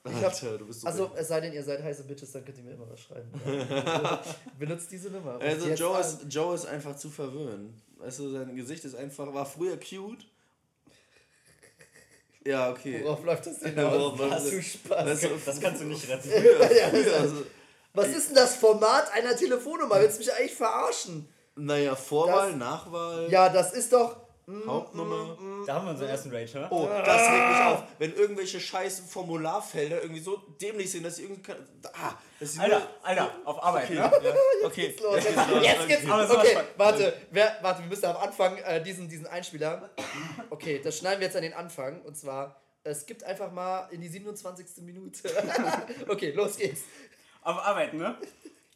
[0.04, 2.44] Ich hab, Alter, du bist so also, es sei denn, ihr seid heiße Bitches, dann
[2.44, 3.30] könnt ihr mir immer was schreiben.
[4.58, 5.38] Benutzt diese Nummer.
[5.40, 7.80] Also Joe ist, Joe ist einfach zu verwöhnen.
[7.98, 10.26] Weißt du, sein Gesicht ist einfach, war früher cute.
[12.44, 13.00] Ja, okay.
[13.04, 14.18] Worauf läuft das Worauf hinaus?
[14.18, 14.50] läuft Hast das?
[14.50, 15.20] du Spaß?
[15.20, 16.28] Du, Das kannst du nicht retten.
[16.30, 17.42] ja, das- also,
[17.94, 20.00] was ist denn das Format einer Telefonnummer?
[20.00, 21.28] Willst du mich eigentlich verarschen?
[21.54, 24.16] naja, Vorwahl, Das- Nachwahl, Ja, das ist doch.
[24.66, 25.36] Hauptnummer.
[25.66, 26.72] Da haben wir unseren ersten Rage, hör?
[26.72, 27.82] Oh, das regt mich auf.
[27.98, 31.42] Wenn irgendwelche scheiß Formularfelder irgendwie so dämlich sind, dass sie irgendwie.
[31.42, 31.60] keine-
[31.92, 34.00] Ah, dass sie Alter, Alter, auf Arbeit, Okay, ne?
[34.00, 34.86] ja, okay.
[34.88, 35.14] Geht's los.
[35.16, 35.64] Jetzt geht's los.
[35.64, 36.70] Jetzt geht's war Okay, spannend.
[36.76, 39.90] warte, wer, warte, wir müssen am Anfang äh, diesen, diesen Einspieler.
[40.50, 42.02] Okay, das schneiden wir jetzt an den Anfang.
[42.02, 44.66] Und zwar, es gibt einfach mal in die 27.
[44.82, 45.20] Minute.
[46.08, 46.82] okay, los geht's.
[47.42, 48.16] Auf Arbeit, ne?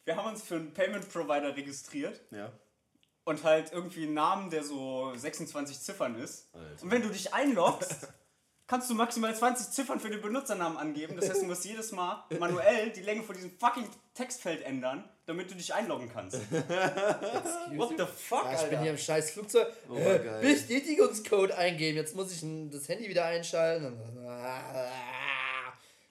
[0.05, 2.53] Wir haben uns für einen Payment Provider registriert Ja.
[3.27, 6.49] Und halt irgendwie einen Namen, der so 26 Ziffern ist.
[6.55, 6.83] Alter.
[6.85, 8.09] Und wenn du dich einloggst,
[8.69, 11.17] kannst du maximal 20 Ziffern für den Benutzernamen angeben.
[11.17, 15.51] Das heißt, du musst jedes Mal manuell die Länge von diesem fucking Textfeld ändern, damit
[15.51, 16.41] du dich einloggen kannst.
[16.51, 19.73] What the fuck, Ja, ich bin hier im scheiß Flugzeug.
[19.91, 20.41] Oh, äh, geil.
[20.43, 21.97] Bestätigungscode eingeben.
[21.97, 23.99] Jetzt muss ich das Handy wieder einschalten.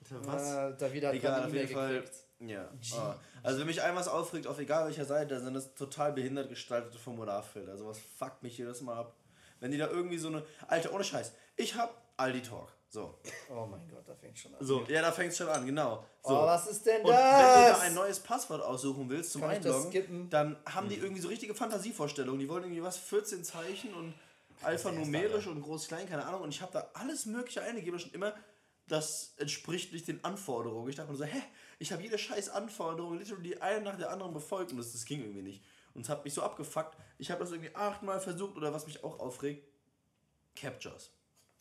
[0.09, 0.51] Was?
[0.53, 1.93] Äh, da wieder Egal, gerade auf jeden Fall.
[1.93, 2.24] gekriegt.
[2.39, 2.69] Ja.
[2.93, 3.15] Ah.
[3.43, 6.49] Also wenn mich ein was aufregt, auf egal welcher Seite, dann sind das total behindert
[6.49, 7.71] gestaltete Formularfelder.
[7.71, 9.15] Also was fuckt mich jedes Mal ab.
[9.59, 10.43] Wenn die da irgendwie so eine.
[10.67, 11.31] Alter, ohne Scheiß.
[11.55, 12.71] Ich hab Aldi Talk.
[12.89, 13.13] So.
[13.49, 14.65] Oh mein Gott, da fängt schon an.
[14.65, 16.05] So, ja, da fängt's schon an, genau.
[16.23, 16.29] So.
[16.29, 17.81] Oh, was ist denn Und wenn du da das?
[17.81, 21.53] ein neues Passwort aussuchen willst zum Kann das Einloggen, dann haben die irgendwie so richtige
[21.53, 22.39] Fantasievorstellungen.
[22.39, 24.13] Die wollen irgendwie was, 14 Zeichen und
[24.61, 26.41] alphanumerisch und groß-klein, keine Ahnung.
[26.41, 28.33] Und ich habe da alles Mögliche eingegeben schon immer,
[28.87, 30.89] das entspricht nicht den Anforderungen.
[30.89, 31.41] Ich dachte mir so, hä,
[31.79, 35.05] ich habe jede scheiß Anforderung literally die eine nach der anderen befolgt und das, das
[35.05, 35.63] ging irgendwie nicht.
[35.93, 36.95] Und es hat mich so abgefuckt.
[37.17, 39.65] Ich habe das irgendwie achtmal versucht oder was mich auch aufregt,
[40.55, 41.09] Captures.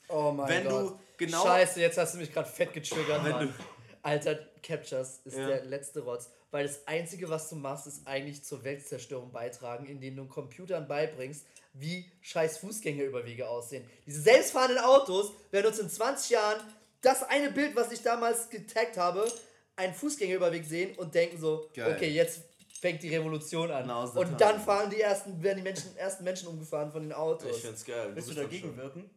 [0.09, 0.99] Oh mein Wenn du Gott.
[1.17, 3.55] genau- Scheiße, jetzt hast du mich gerade fett getriggert, Mann.
[4.03, 5.47] Alter, Captures ist Ja.
[5.47, 6.31] der letzte Rotz.
[6.51, 11.47] Weil das Einzige, was du machst, ist eigentlich zur Weltzerstörung beitragen, indem du Computern beibringst,
[11.73, 13.89] wie scheiß Fußgängerüberwege aussehen.
[14.07, 16.61] Diese selbstfahrenden Autos werden uns in 20 Jahren
[17.01, 19.27] das eine Bild, was ich damals getaggt habe,
[19.77, 21.95] einen Fußgängerüberweg sehen und denken so, Geil.
[21.95, 22.43] okay, jetzt
[22.81, 23.83] fängt die Revolution an.
[23.83, 27.13] Genau, so und dann fahren die ersten, werden die Menschen, ersten Menschen umgefahren von den
[27.13, 27.57] Autos.
[27.57, 28.11] Ich find's geil.
[28.15, 29.11] Willst du dagegen wirken?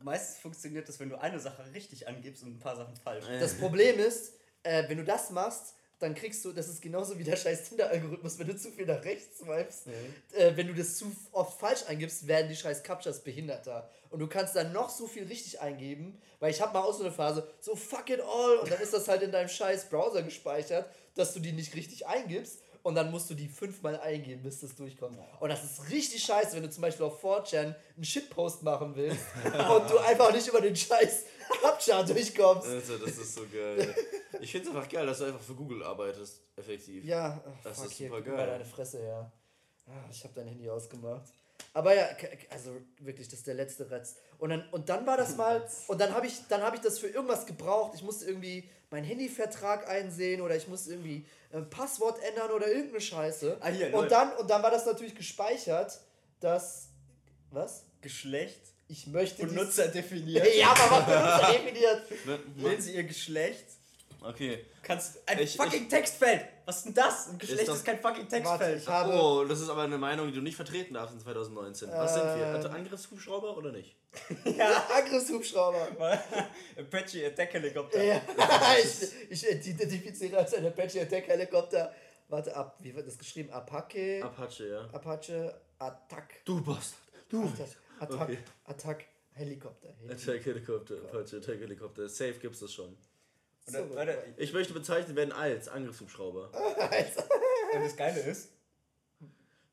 [0.00, 3.24] Meistens funktioniert das, wenn du eine Sache richtig angibst und ein paar Sachen falsch.
[3.38, 7.24] Das Problem ist, äh, wenn du das machst, dann kriegst du, das ist genauso wie
[7.24, 9.86] der scheiß Tinder-Algorithmus, wenn du zu viel nach rechts swipest,
[10.32, 13.88] äh, wenn du das zu oft falsch eingibst, werden die scheiß Captchas behinderter.
[14.10, 17.04] Und du kannst dann noch so viel richtig eingeben, weil ich habe mal auch so
[17.04, 20.22] eine Phase, so fuck it all, und dann ist das halt in deinem scheiß Browser
[20.22, 22.58] gespeichert, dass du die nicht richtig eingibst.
[22.84, 25.16] Und dann musst du die fünfmal eingeben, bis das durchkommt.
[25.38, 29.24] Und das ist richtig scheiße, wenn du zum Beispiel auf 4chan einen Shitpost machen willst
[29.44, 31.22] und du einfach nicht über den scheiß
[31.62, 32.68] Captcha durchkommst.
[32.68, 33.94] Also, das ist so geil.
[34.40, 37.04] Ich finde es einfach geil, dass du einfach für Google arbeitest, effektiv.
[37.04, 38.46] Ja, Das fuck, ist hier, super mal geil.
[38.46, 39.30] deine Fresse her.
[39.86, 41.24] Ah, ich habe dein Handy ausgemacht.
[41.74, 42.08] Aber ja,
[42.50, 44.16] also wirklich, das ist der letzte Retz.
[44.38, 46.98] Und dann, und dann war das mal, und dann habe ich, dann hab ich das
[46.98, 47.92] für irgendwas gebraucht.
[47.94, 53.00] Ich musste irgendwie meinen Handyvertrag einsehen oder ich musste irgendwie ein Passwort ändern oder irgendeine
[53.00, 53.56] Scheiße.
[53.60, 54.08] Ah, hier, und, Leute.
[54.08, 56.00] dann, und dann war das natürlich gespeichert,
[56.40, 56.88] dass.
[57.50, 57.84] Was?
[58.00, 58.60] Geschlecht
[58.92, 59.42] Ich möchte.
[59.46, 60.46] dies- Benutzer definiert.
[60.54, 62.02] Ja, aber was Benutzer definiert?
[62.56, 63.64] Wählen Sie Ihr Geschlecht.
[64.24, 64.64] Okay.
[64.82, 66.44] Kannst ein Ich- fucking Textfeld.
[66.66, 67.28] Was ist denn das?
[67.28, 68.82] Ein Geschlecht ist, das- kein fucking Warte, Textfeld.
[68.82, 69.12] ich habe.
[69.14, 71.88] Oh, das ist aber eine Meinung, die du nicht vertreten darfst in 2019.
[71.90, 72.46] Was sind wir?
[72.46, 72.54] Ähm.
[72.54, 73.96] Also Angriffshubschrauber oder nicht?
[74.44, 75.88] Ja, Angriffshubschrauber.
[76.78, 78.02] Apache Attack Helikopter.
[78.02, 78.20] Ja,
[78.78, 81.92] ich, ich identifiziere als ein Apache Attack Helikopter.
[82.28, 83.50] Warte ab, wie wird das geschrieben?
[83.50, 84.80] Apache, Apache, ja.
[84.92, 86.44] Apache, Attack.
[86.44, 86.98] Du Bastard.
[87.28, 87.42] Du.
[87.44, 87.68] Attack,
[88.02, 88.38] Attack, Okay.
[88.64, 89.94] Attack Helikopter.
[90.08, 92.08] Attack Helikopter, Apache Attack Helikopter.
[92.08, 92.88] Safe gibt's das schon.
[93.66, 96.50] Und, dann- warte, Ich möchte bezeichnet werden als Angriffshubschrauber.
[97.74, 98.50] und das Geile ist,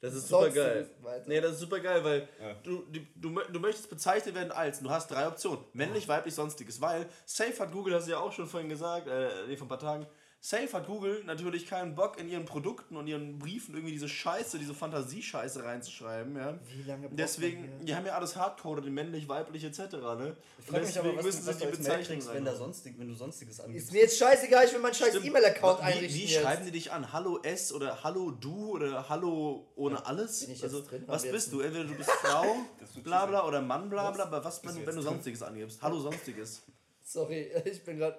[0.01, 0.89] Das ist super geil.
[1.01, 1.25] weiter.
[1.27, 2.53] Nee, das ist super geil, weil Ja.
[2.63, 5.65] du, die, du, du möchtest bezeichnet werden als, du hast drei Optionen.
[5.73, 6.79] Männlich, weiblich, sonstiges.
[6.79, 9.69] Weil Safe hat Google, hast du ja auch schon vorhin gesagt, äh, nee, vor ein
[9.69, 10.05] paar Tagen,
[10.41, 14.57] Safe hat Google natürlich keinen Bock in ihren Produkten und ihren Briefen irgendwie diese Scheiße,
[14.57, 16.57] diese Fantasiescheiße reinzuschreiben, ja.
[16.73, 19.79] Wie lange braucht man Deswegen, die haben ja alles hardcoded, in männlich, weiblich etc.
[19.79, 20.37] Ne?
[20.57, 22.95] ich frage mich aber, was, müssen du- sie was die Bezeichnung kriegst, wenn, da sonstig,
[22.97, 23.87] wenn du sonstiges angibst.
[23.87, 25.15] Ist mir jetzt scheißegal, ich will meinen scheiß.
[25.15, 26.15] E-Mail-Account Wie, einrichten.
[26.15, 26.41] wie jetzt.
[26.41, 27.11] schreiben die dich an?
[27.11, 30.39] Hallo S oder Hallo du oder Hallo ohne alles?
[30.45, 31.03] bin ich jetzt also, drin?
[31.05, 31.59] Was bist du?
[31.59, 32.45] Entweder du bist Frau,
[32.79, 35.01] Das wird bla bla oder Mann, bla bla, aber was, wenn, wenn du?
[35.01, 35.81] Sonstiges angibst?
[35.81, 36.61] Hallo Sonstiges.
[37.03, 38.17] Sorry, ich bin gerade.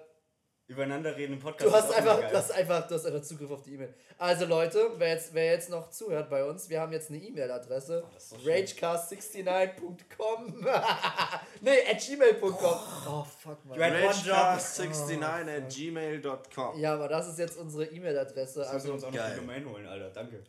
[0.71, 1.69] Übereinander reden im Podcast.
[1.69, 3.93] Du hast einfach, du hast einfach, du hast einfach Zugriff auf die E-Mail.
[4.17, 8.03] Also Leute, wer jetzt, wer jetzt noch zuhört bei uns, wir haben jetzt eine E-Mail-Adresse.
[8.41, 8.53] schön.
[8.53, 10.65] ragecast69.com
[11.61, 12.51] Nee, at gmail.com.
[13.07, 13.79] Oh, fuck, man.
[13.79, 13.93] Right.
[14.03, 14.35] One job.
[14.35, 16.79] Ragecast69 at gmail.com.
[16.79, 18.61] Ja, aber das ist jetzt unsere E-Mail-Adresse.
[18.61, 20.09] Also Also uns auch noch die Domain holen, Alter.
[20.09, 20.43] Danke.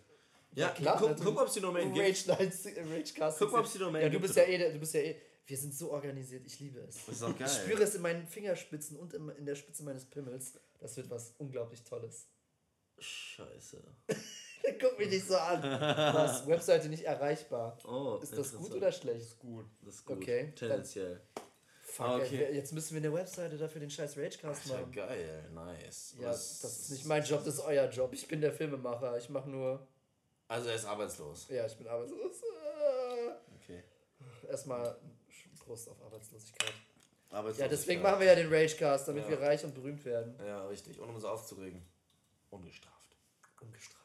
[0.54, 2.28] Ja, klar, guck, guck, ob es die Domain gibt.
[2.28, 2.50] Rage,
[2.90, 3.38] Ragecast.
[3.38, 5.16] Guck mal, ob's die Domain Ja, du gibt, bist ja eh, du bist ja eh.
[5.46, 6.94] Wir sind so organisiert, ich liebe es.
[7.06, 7.48] Das ist doch geil.
[7.50, 10.54] Ich spüre es in meinen Fingerspitzen und in, in der Spitze meines Pimmels.
[10.78, 12.28] Das wird was unglaublich Tolles.
[12.98, 13.82] Scheiße.
[14.80, 15.60] Guck mich nicht so an.
[15.62, 16.46] Was?
[16.46, 17.76] Webseite nicht erreichbar.
[17.84, 19.38] Oh, Ist das gut oder schlecht?
[19.40, 19.66] Gut.
[19.82, 20.18] Das ist gut.
[20.18, 21.20] Okay, dann- Tendenziell.
[21.82, 22.38] Fuck, Ah, ey, okay.
[22.38, 24.92] wir- jetzt müssen wir eine Webseite dafür den scheiß Ragecast Ja, machen.
[24.92, 26.14] geil, nice.
[26.18, 28.12] Ja, Was- das ist nicht mein Job, das ist euer Job.
[28.14, 29.18] Ich bin der Filmemacher.
[29.18, 29.86] Ich mache nur.
[30.48, 31.48] Also er ist arbeitslos.
[31.48, 32.36] Ja, ich bin arbeitslos.
[33.56, 33.82] Okay.
[34.48, 34.96] Erstmal
[35.64, 36.72] Prost auf Arbeitslosigkeit.
[37.30, 37.60] Arbeitslos.
[37.60, 39.30] Ja, deswegen machen wir ja den Ragecast, damit Ja.
[39.30, 40.34] wir reich und berühmt werden.
[40.44, 40.98] Ja, richtig.
[40.98, 41.82] Und um uns aufzuregen.
[42.50, 43.16] Ungestraft.
[43.60, 44.02] Ungestraft.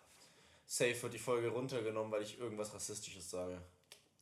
[0.65, 3.61] Safe wird die Folge runtergenommen, weil ich irgendwas Rassistisches sage.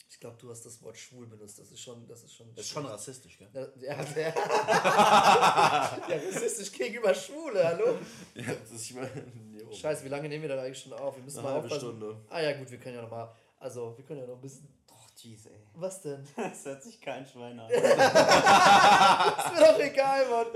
[0.09, 1.59] Ich glaube, du hast das Wort schwul benutzt.
[1.59, 2.07] Das ist schon.
[2.07, 2.47] Das ist schon.
[2.55, 3.49] Das ist schon rassistisch, gell?
[3.53, 4.33] Ja, ja,
[6.09, 7.97] ja, rassistisch gegenüber Schwule, hallo?
[8.35, 9.09] Ja, das ist ich meine.
[9.73, 11.15] Scheiße, wie lange nehmen wir da eigentlich schon auf?
[11.17, 11.81] Wir müssen Eine mal halbe aufpassen.
[11.97, 12.17] Stunde.
[12.29, 13.35] Ah ja, gut, wir können ja noch mal.
[13.59, 14.67] Also, wir können ja noch ein bisschen.
[15.15, 15.51] Doch, jeez, ey.
[15.75, 16.27] Was denn?
[16.35, 17.69] Das hört sich kein Schwein an.
[17.71, 20.47] Ist mir doch egal, Mann.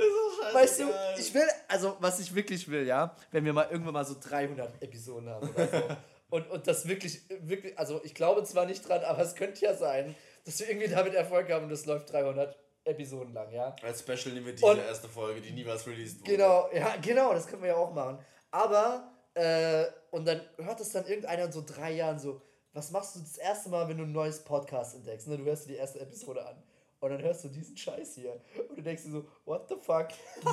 [0.53, 0.85] Weißt du,
[1.17, 4.81] ich will, also was ich wirklich will, ja, wenn wir mal irgendwann mal so 300
[4.81, 5.83] Episoden haben oder so.
[6.29, 9.73] und, und das wirklich, wirklich, also ich glaube zwar nicht dran, aber es könnte ja
[9.73, 13.75] sein, dass wir irgendwie damit Erfolg haben und das läuft 300 Episoden lang, ja.
[13.83, 16.31] Als Special nehmen wir diese Und- erste Folge, die niemals released wurde.
[16.31, 18.19] Genau, ja, genau, das können wir ja auch machen.
[18.51, 22.41] Aber, äh, und dann hört es dann irgendeiner in so drei Jahren so,
[22.73, 25.27] was machst du das erste Mal, wenn du ein neues Podcast entdeckst?
[25.27, 25.37] Ne?
[25.37, 26.61] Du hörst dir die erste Episode an.
[27.01, 28.33] Und dann hörst du diesen Scheiß hier.
[28.67, 30.09] Und du denkst dir so, what the fuck?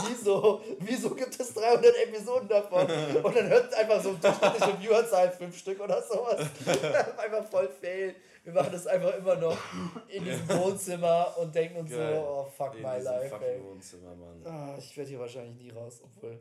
[0.08, 0.60] Wieso?
[0.78, 2.82] Wieso gibt es 300 Episoden davon?
[3.22, 6.48] Und dann hört einfach so durchschnittliche Viewerzahl fünf Stück oder sowas.
[7.18, 8.14] einfach voll fail.
[8.44, 9.58] Wir machen das einfach immer noch
[10.08, 12.14] in diesem Wohnzimmer und denken uns Geil.
[12.14, 13.64] so, oh fuck In my life, ey.
[13.64, 14.46] Wohnzimmer, Mann.
[14.46, 16.38] Ah, ich werde hier wahrscheinlich nie raus, obwohl.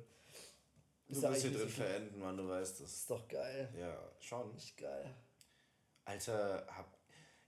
[1.08, 3.74] Du Ist ja wirst hier drin verenden, Mann, du weißt Das ist doch geil.
[3.80, 4.52] Ja, schon.
[4.54, 5.16] Nicht geil.
[6.06, 6.98] Alter, hab,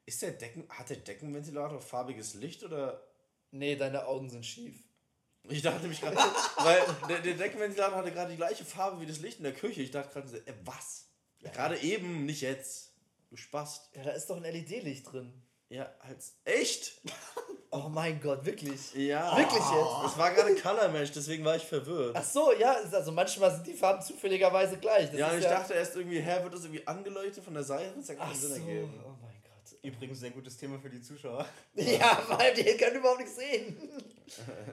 [0.06, 3.04] ist der Decken, hat der Deckenventilator farbiges Licht oder?
[3.52, 4.84] Nee, deine Augen sind schief.
[5.50, 6.18] Ich dachte nämlich gerade,
[6.58, 9.82] weil der, der Deckenventilator hatte gerade die gleiche Farbe wie das Licht in der Küche.
[9.82, 11.06] Ich dachte gerade, so, äh, was?
[11.40, 12.92] Gerade eben, nicht jetzt.
[13.30, 13.90] Du spast.
[13.96, 15.34] Ja, da ist doch ein LED-Licht drin.
[15.70, 16.36] Ja, als.
[16.44, 17.02] Echt?
[17.70, 18.94] Oh mein Gott, wirklich.
[18.96, 19.36] Ja.
[19.38, 20.06] Wirklich jetzt?
[20.14, 22.16] Es war gerade Color Mesh, deswegen war ich verwirrt.
[22.18, 25.10] Ach so, ja, also manchmal sind die Farben zufälligerweise gleich.
[25.12, 27.94] Das ja, ich dachte erst irgendwie, hä, wird das irgendwie angeleuchtet von der Seite?
[27.98, 29.04] Das hat Ach keinen so, Sinn ergeben.
[29.06, 29.80] oh mein Gott.
[29.84, 31.46] Übrigens sehr gutes Thema für die Zuschauer.
[31.76, 33.78] Ja, weil die können überhaupt nichts sehen.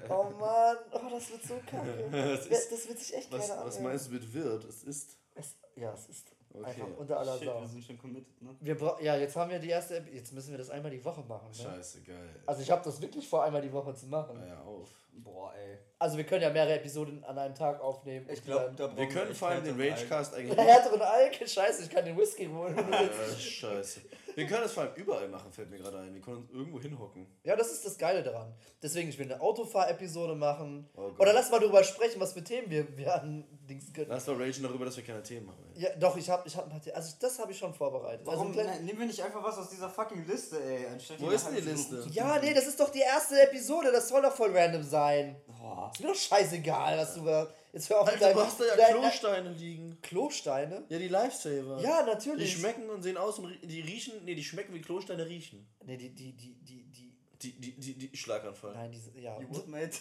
[0.09, 2.09] Oh Mann, oh, das wird so kacke.
[2.13, 4.65] Das Das, ist- wird sich echt Was, keiner was meinst du mit wird?
[4.65, 5.17] Es ist.
[5.35, 6.67] Es, ja, es ist Okay.
[6.67, 7.61] einfach unter aller Shit, Sau.
[7.61, 8.51] wir sind schon committed, ne?
[8.61, 11.05] Wir bra- ja, jetzt haben wir die erste, Ep- jetzt müssen wir das einmal die
[11.05, 11.49] Woche machen.
[11.49, 11.55] Ne?
[11.65, 12.31] Scheiße, geil.
[12.47, 14.41] Also ich habe das wirklich vor, einmal die Woche zu machen.
[14.47, 14.89] Ja, auf.
[15.17, 15.79] Boah, ey.
[15.99, 18.27] Also wir können ja mehrere Episoden an einem Tag aufnehmen.
[18.31, 19.81] Ich glaube, da brauchen Wir können vor allem den.
[19.81, 20.57] Ragecast eigentlich.
[20.67, 22.77] Härteren Alk, scheiße, ich kann den Whisky holen.
[22.77, 24.01] Ja, scheiße.
[24.37, 26.15] Wir können das vor allem überall machen, fällt mir gerade ein.
[26.15, 27.27] Wir können uns irgendwo hinhocken.
[27.45, 28.53] Ja, das ist das Geile daran.
[28.83, 30.89] Deswegen, ich will eine Autofahr-Episode machen.
[30.95, 31.21] Oh Gott.
[31.21, 34.09] Oder lass mal darüber sprechen, was für Themen wir, wir an Dings können.
[34.09, 35.59] Lass mal ragen darüber, dass wir keine Themen haben.
[35.75, 35.83] Ey.
[35.83, 36.97] Ja, doch, ich habe ich hab ein paar Themen.
[36.97, 38.27] Also das habe ich schon vorbereitet.
[38.27, 40.87] Warum also, ein ne, klein- nehmen wir nicht einfach was aus dieser fucking Liste, ey?
[40.87, 42.07] Anstatt Wo ist denn die Liste?
[42.11, 43.93] Ja, nee, das ist doch die erste Episode.
[43.93, 45.37] Das soll doch voll random sein.
[45.47, 45.91] Boah.
[45.95, 47.49] Ist mir doch scheißegal, was du da...
[47.75, 49.99] Jetzt hör auf Alter, deinem- du hast da ja dein- Klosteine liegen.
[50.01, 50.85] Klosteine?
[50.89, 51.81] Ja, die Lifesaver.
[51.83, 52.53] Ja, Die natürlich.
[52.53, 55.67] schmecken und sehen aus und die riechen, nee, die schmecken wie Klosteine riechen.
[55.85, 57.11] Nee, die, die, die, die, die...
[57.43, 58.73] Die, die, die, die Schlaganfall.
[58.73, 59.11] Nein, diese...
[59.19, 59.39] Ja.
[59.39, 59.99] You would, mate.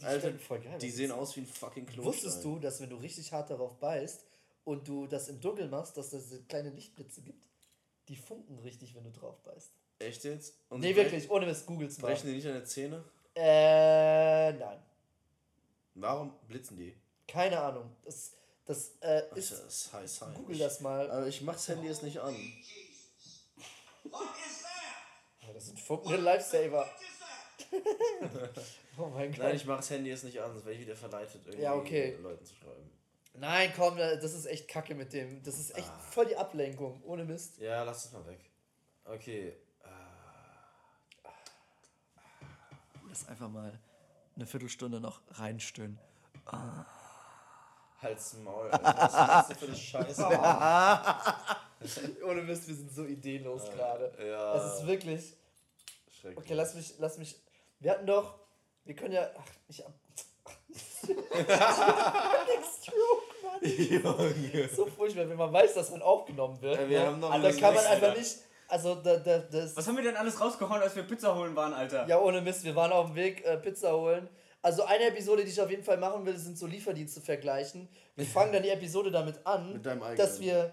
[0.00, 0.78] die Alter, voll geil.
[0.78, 2.04] Die Was sehen aus wie ein fucking Klostein.
[2.12, 4.26] Wusstest du, dass wenn du richtig hart darauf beißt
[4.64, 7.46] und du das im Dunkeln machst, dass es diese kleine Lichtblitze gibt?
[8.08, 9.70] Die funken richtig, wenn du drauf beißt.
[10.00, 10.54] Echt jetzt?
[10.68, 12.08] Und Nee, wirklich, ohne Mist, googles mal.
[12.08, 13.04] Brechen die nicht deine Zähne?
[13.34, 14.82] Äh, nein.
[15.94, 16.96] Warum blitzen die?
[17.28, 17.94] Keine Ahnung.
[18.04, 18.32] Das,
[18.64, 19.52] das äh, ist.
[19.52, 20.36] das ist High Science.
[20.38, 21.10] Google das mal.
[21.10, 22.34] Aber ich mach's Handy jetzt nicht an.
[25.40, 26.88] Ja, das sind funkende Lifesaver.
[28.98, 29.38] Oh mein Gott.
[29.38, 32.14] Nein, ich mach's Handy jetzt nicht an, sonst werde ich wieder verleitet, irgendwie Ja, okay.
[32.20, 32.90] Leuten zu schreiben.
[33.32, 35.42] Nein, komm, das ist echt kacke mit dem.
[35.42, 35.98] Das ist echt Ah.
[36.10, 37.02] voll die Ablenkung.
[37.04, 37.56] Ohne Mist.
[37.56, 38.40] Ja, lass es mal weg.
[39.06, 39.56] Okay.
[43.08, 43.78] Lass einfach mal
[44.36, 45.98] eine Viertelstunde noch reinstöhnen.
[48.00, 48.70] Halt's Maul.
[48.70, 48.84] Alter.
[48.84, 50.26] Was machst du für eine Scheiße?
[52.26, 54.12] Ohne Mist, wir sind so ideenlos gerade.
[54.24, 54.54] ja.
[54.54, 55.36] Es ist wirklich.
[56.10, 56.38] Schrecklich.
[56.38, 57.40] Okay, lass mich, lass mich.
[57.80, 58.38] Wir hatten doch.
[58.84, 59.30] Wir können ja.
[59.38, 59.92] Ach, ich hab.
[62.82, 63.60] Stroke, Mann.
[64.74, 66.80] So furchtbar, wenn man weiß, dass man aufgenommen wird.
[66.80, 67.06] Ja, wir ne?
[67.06, 68.38] haben noch da eine kann man einfach nicht.
[68.72, 69.76] Also, da, da, das.
[69.76, 72.06] Was haben wir denn alles rausgehauen, als wir Pizza holen waren, Alter?
[72.08, 74.26] Ja, ohne Mist, wir waren auf dem Weg, äh, Pizza holen.
[74.62, 77.86] Also, eine Episode, die ich auf jeden Fall machen will, sind so Lieferdienste vergleichen.
[78.16, 80.16] Wir fangen dann die Episode damit an, Mit deinem eigenen.
[80.16, 80.72] dass wir.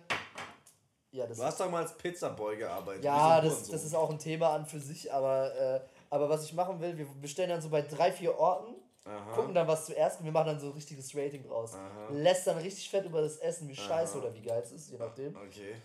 [1.12, 3.04] Ja, das Du hast doch mal als Pizzaboy gearbeitet.
[3.04, 6.54] Ja, das, das ist auch ein Thema an für sich, aber, äh, aber was ich
[6.54, 9.34] machen will, wir bestellen dann so bei drei, vier Orten, Aha.
[9.36, 11.74] gucken dann was zuerst und wir machen dann so ein richtiges Rating draus.
[11.74, 12.14] Aha.
[12.14, 14.98] Lässt dann richtig fett über das Essen, wie scheiße oder wie geil es ist, je
[14.98, 15.36] nachdem.
[15.36, 15.76] Okay.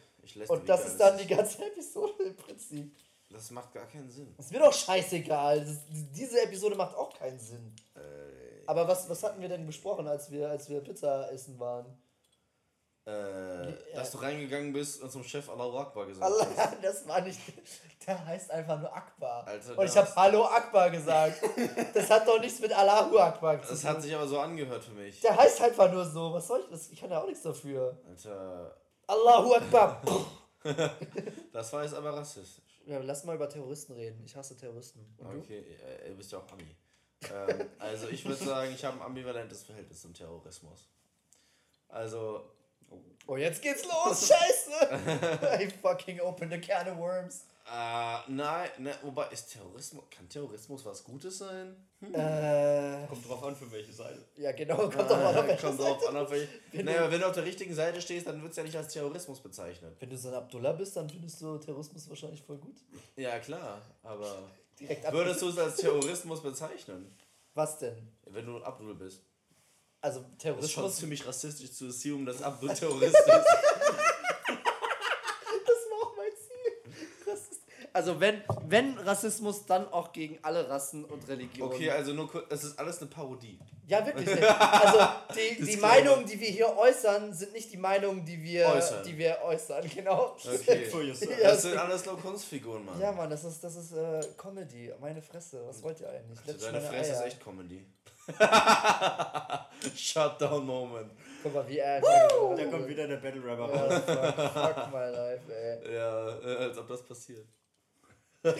[0.48, 2.96] Und das ist dann die ganze Episode im Prinzip.
[3.30, 4.32] Das macht gar keinen Sinn.
[4.36, 5.60] Das ist mir doch scheißegal.
[5.64, 7.74] Das, diese Episode macht auch keinen Sinn.
[7.96, 8.00] Äh,
[8.66, 11.86] Aber was, was hatten wir denn besprochen, als wir, als wir Pizza essen waren?
[13.06, 13.74] äh, ja.
[13.96, 16.76] dass du reingegangen bist und zum Chef Allahu Akbar gesagt Allah, hast.
[16.82, 17.38] das war nicht.
[18.06, 19.46] Der heißt einfach nur Akbar.
[19.46, 21.42] Alter, und ich das- habe Hallo Akbar gesagt.
[21.92, 23.90] Das hat doch nichts mit Allahu Akbar zu Das tun.
[23.90, 25.20] hat sich aber so angehört für mich.
[25.20, 26.32] Der heißt einfach nur so.
[26.32, 26.88] Was soll ich das?
[26.90, 27.98] Ich kann ja auch nichts dafür.
[28.08, 28.74] Alter,
[29.06, 30.02] Allahu Akbar.
[31.52, 32.62] das war jetzt aber rassistisch.
[32.86, 34.22] ja, lass mal über Terroristen reden.
[34.24, 35.00] Ich hasse Terroristen.
[35.18, 35.38] Und du?
[35.40, 35.58] Okay,
[36.04, 36.64] äh, du bist ja auch Ami.
[37.30, 40.88] ähm, also ich würde sagen, ich habe ein ambivalentes Verhältnis zum Terrorismus.
[41.88, 42.50] Also,
[43.26, 44.28] Oh, jetzt geht's los.
[44.28, 45.58] Scheiße.
[45.60, 47.44] I fucking open a can of worms.
[47.66, 51.74] Äh, nein, ne, wobei, ist Terrorismus, kann Terrorismus was Gutes sein?
[52.02, 54.22] Äh, Kommt drauf an, für welche Seite.
[54.36, 54.76] ja, genau.
[54.76, 55.90] Kommt doch mal auf welche Kommt Seite.
[55.98, 56.48] drauf an, auf welche.
[56.72, 58.76] Wenn Naja, du- wenn du auf der richtigen Seite stehst, dann wird es ja nicht
[58.76, 59.96] als Terrorismus bezeichnet.
[59.98, 62.76] Wenn du so ein Abdullah bist, dann findest du Terrorismus wahrscheinlich voll gut.
[63.16, 64.36] Ja, klar, aber
[64.78, 67.16] Direkt würdest du es als Terrorismus bezeichnen,
[67.54, 67.96] Was denn?
[68.26, 69.22] wenn du Abdul bist?
[70.02, 70.96] Also Das ist schon Terrorismus.
[70.96, 73.24] ziemlich rassistisch zu assumen, dass Abdul Terrorist ist.
[74.46, 77.32] Das war auch mein Ziel.
[77.32, 77.62] Rassist-
[77.94, 81.72] Also wenn, wenn Rassismus, dann auch gegen alle Rassen und Religionen.
[81.72, 83.56] Okay, also nur kurz, es ist alles eine Parodie.
[83.86, 84.28] Ja, wirklich.
[84.50, 84.98] Also
[85.32, 85.76] die, die.
[85.76, 89.04] Meinungen, die wir hier äußern, sind nicht die Meinungen, die wir Äußern.
[89.04, 89.88] die wir äußern.
[89.94, 90.36] Genau.
[90.44, 90.90] Okay.
[91.42, 93.00] Das sind alles nur Kunstfiguren, Mann.
[93.00, 94.92] Ja, Mann, das ist, das ist äh, Comedy.
[95.00, 95.62] Meine Fresse.
[95.64, 96.40] Was wollt ihr eigentlich?
[96.48, 97.26] Also deine Fresse ist Eier.
[97.26, 97.86] echt Comedy.
[99.94, 101.12] Shutdown Moment.
[101.44, 102.00] Guck mal, wie er.
[102.00, 104.02] Da kommt wieder der Battle Rapper Ja, raus.
[104.04, 105.94] fuck, fuck my life, ey.
[105.94, 107.46] Ja, äh, als ob das passiert.
[108.44, 108.52] Ich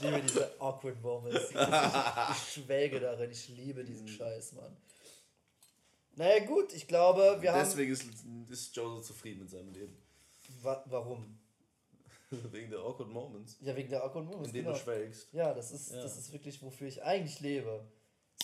[0.00, 1.50] liebe diese awkward Moments.
[1.50, 3.30] Ich schwelge darin.
[3.30, 4.76] Ich liebe diesen Scheiß, Mann.
[6.14, 7.58] Naja, gut, ich glaube, wir haben.
[7.58, 8.04] Deswegen ist,
[8.48, 9.96] ist Joe so zufrieden mit seinem Leben.
[10.62, 11.36] Wa warum?
[12.30, 13.56] Wegen der awkward moments.
[13.60, 14.48] Ja, wegen der Awkward Moments.
[14.48, 14.76] In denen genau.
[14.76, 15.32] du schwelgst.
[15.32, 16.02] Ja, das ist, Ja.
[16.02, 17.84] das ist wirklich, wofür ich eigentlich lebe.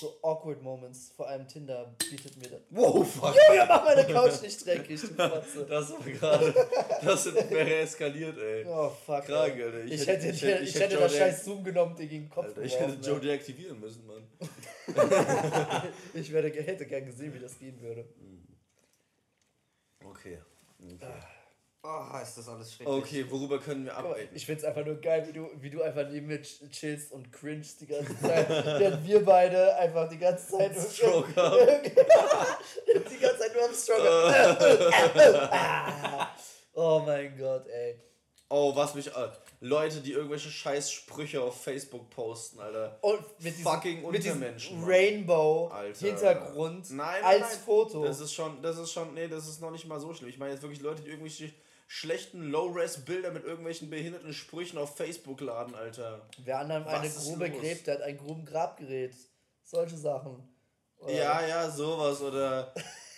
[0.03, 2.61] So awkward Moments, vor allem Tinder bietet mir das.
[2.71, 3.37] Wow, fuck.
[3.37, 5.65] Junge, mach meine Couch nicht dreckig, du Fotze.
[5.69, 6.53] Das war gerade.
[7.05, 8.65] Das wäre eskaliert, ey.
[8.67, 9.25] Oh, fuck.
[9.27, 9.63] Krank, ey.
[9.63, 9.85] Alter.
[9.85, 12.31] Ich, Ich hätte, ich, hätte- ich hätte hätte das scheiß Zoom genommen, dir gegen den
[12.31, 14.27] Kopf Alter, ich hätte Joe deaktivieren müssen, Mann.
[16.15, 18.05] Ich werde, hätte gern gesehen, wie das gehen würde.
[20.05, 20.39] Okay.
[21.85, 22.97] Oh, ist das alles schrecklich.
[22.97, 24.29] Okay, worüber können wir abreden?
[24.35, 27.33] Ich find's einfach nur geil, wie du, wie du einfach neben mir ch- chillst und
[27.33, 28.49] cringest die ganze Zeit.
[28.79, 31.59] Während wir beide einfach die ganze Zeit nur Stroke haben.
[33.11, 35.49] die ganze Zeit nur am.
[35.51, 36.29] Ah.
[36.75, 38.01] oh mein Gott, ey.
[38.49, 39.09] Oh, was mich.
[39.09, 39.29] Äh,
[39.61, 42.97] Leute, die irgendwelche scheiß Sprüche auf Facebook posten, Alter.
[43.01, 44.89] Und mit diesem, Fucking Untermenschen, Mann.
[44.89, 46.07] Rainbow Alter.
[46.07, 47.59] Hintergrund Nein, nein, als nein.
[47.65, 48.05] Foto.
[48.05, 50.29] Das ist schon, das ist schon, nee, das ist noch nicht mal so schlimm.
[50.29, 51.53] Ich meine jetzt wirklich Leute, die irgendwelche
[51.95, 56.27] schlechten Low-Res-Bilder mit irgendwelchen behinderten Sprüchen auf Facebook laden, Alter.
[56.43, 59.15] Wer anderem eine Was ist Grube gräbt, der hat ein gruben Grabgerät.
[59.63, 60.43] Solche Sachen.
[60.99, 62.23] Oder- Ja, ja, sowas.
[62.23, 62.73] Oder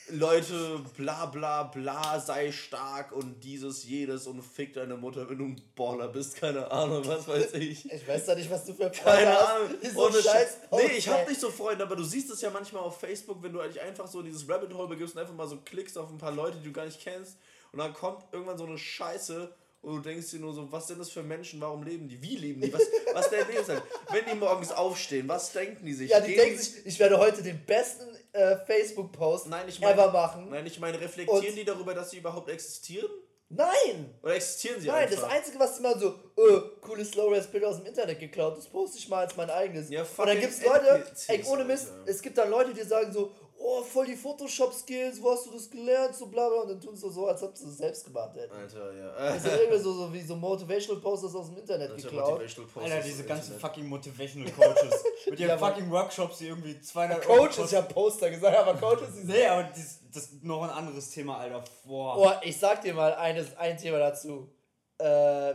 [0.09, 5.45] Leute, bla bla bla, sei stark und dieses, jedes und fick deine Mutter, wenn du
[5.45, 6.35] ein Baller bist.
[6.37, 7.85] Keine Ahnung, was weiß ich.
[7.93, 9.51] Ich weiß doch nicht, was du für Keine Freunde hast.
[9.55, 9.69] Ahnung.
[9.83, 12.41] die So Ohne scheiß Sch- nee, ich hab nicht so Freunde, aber du siehst es
[12.41, 15.21] ja manchmal auf Facebook, wenn du eigentlich einfach so in dieses Rabbit Hole begibst und
[15.21, 17.39] einfach mal so klickst auf ein paar Leute, die du gar nicht kennst.
[17.75, 19.53] Und dann kommt irgendwann so eine Scheiße
[19.83, 22.37] und du denkst dir nur so, was sind das für Menschen, warum leben die, wie
[22.37, 23.83] leben die, was, was der Lebenszeit?
[24.13, 26.09] Wenn die morgens aufstehen, was denken die sich?
[26.11, 29.95] Ja, die Gehen denken sich, ich werde heute den besten äh, Facebook-Post Nein, ich meine,
[29.95, 30.51] ever machen.
[30.51, 33.11] nein, ich meine, reflektieren Und- die darüber, dass sie überhaupt existieren?
[33.49, 34.15] Nein!
[34.23, 35.23] Oder existieren sie Nein, einfach?
[35.23, 39.09] das Einzige, was mal so, äh, cooles Low-Res-Bild aus dem Internet geklaut, das poste ich
[39.09, 39.91] mal als mein eigenes.
[39.91, 42.11] Ja, und dann gibt's Leute, ey, ohne Mist, Alter.
[42.11, 43.33] es gibt dann Leute, die sagen so,
[43.65, 46.95] oh, voll die Photoshop-Skills, wo hast du das gelernt, so bla bla, und dann tun
[46.95, 48.55] sie so, so als ob sie es selbst gemacht hätten.
[48.55, 49.13] Alter, ja.
[49.15, 52.41] Das sind irgendwie so, so wie so Motivational Posters aus dem Internet Alter, geklaut.
[52.41, 53.61] Alter, diese ganzen Internet.
[53.61, 55.05] fucking Motivational Coaches.
[55.31, 58.75] Mit ihren Ja, fucking Workshops, die irgendwie 200 Coach Euro ist ja Poster gesagt, aber
[58.75, 61.65] Coach ist die Nee, aber das, das ist noch ein anderes Thema, Alter.
[61.85, 62.19] Boah.
[62.19, 64.51] Oh, ich sag dir mal eines, ein Thema dazu.
[64.99, 65.05] Äh,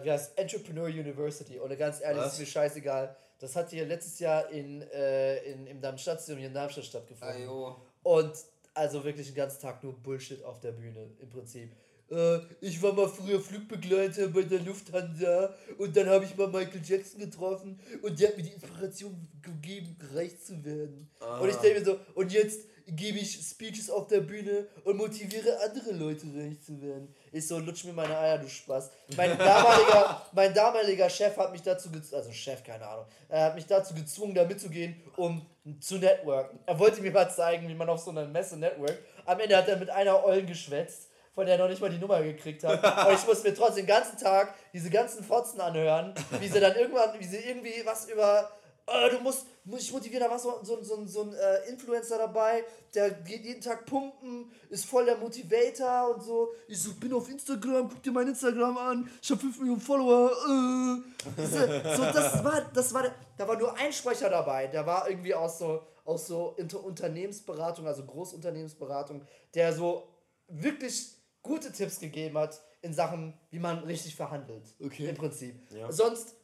[0.04, 1.60] wie heißt Entrepreneur University?
[1.60, 2.34] Und ganz ehrlich, Was?
[2.34, 3.16] ist mir scheißegal.
[3.38, 7.44] Das hat hier letztes Jahr in, äh, in, im Darmstadtstadion hier in Darmstadt stattgefunden.
[7.44, 7.78] Ajo.
[8.10, 8.34] Und
[8.74, 11.70] also wirklich den ganzen Tag nur Bullshit auf der Bühne im Prinzip.
[12.10, 16.82] Äh, ich war mal früher Flugbegleiter bei der Lufthansa und dann habe ich mal Michael
[16.84, 21.08] Jackson getroffen und der hat mir die Inspiration gegeben, reich zu werden.
[21.40, 22.62] Und ich denke mir so, und jetzt
[22.96, 27.14] gebe ich Speeches auf der Bühne und motiviere andere Leute reich zu werden.
[27.32, 28.90] Ich so, lutsch mir meine Eier, du Spaß.
[29.16, 33.56] Mein damaliger, mein damaliger Chef hat mich dazu gezwungen, also Chef, keine Ahnung, er hat
[33.56, 35.46] mich dazu gezwungen, da mitzugehen, um
[35.80, 36.60] zu networken.
[36.66, 39.00] Er wollte mir mal zeigen, wie man auf so einer Messe networkt.
[39.26, 42.00] Am Ende hat er mit einer Ollen geschwätzt, von der er noch nicht mal die
[42.00, 42.84] Nummer gekriegt hat.
[42.98, 46.76] Aber ich muss mir trotzdem den ganzen Tag diese ganzen Fotzen anhören, wie sie dann
[46.76, 48.50] irgendwann, wie sie irgendwie was über
[48.92, 52.18] äh, du musst, muss ich motivieren, da war so, so, so, so ein äh, Influencer
[52.18, 52.64] dabei,
[52.94, 56.50] der geht jeden Tag pumpen, ist voll der Motivator und so.
[56.68, 60.32] Ich so, bin auf Instagram, guck dir mein Instagram an, ich habe 5 Millionen Follower.
[60.32, 61.46] Äh.
[61.46, 63.04] So, das war, das war,
[63.38, 67.86] da war nur ein Sprecher dabei, der war irgendwie aus so, aus so Inter Unternehmensberatung,
[67.86, 70.08] also Großunternehmensberatung, der so
[70.48, 74.76] wirklich gute Tipps gegeben hat in Sachen, wie man richtig verhandelt.
[74.84, 75.10] Okay.
[75.10, 75.56] Im Prinzip.
[75.72, 75.92] Ja.
[75.92, 76.36] Sonst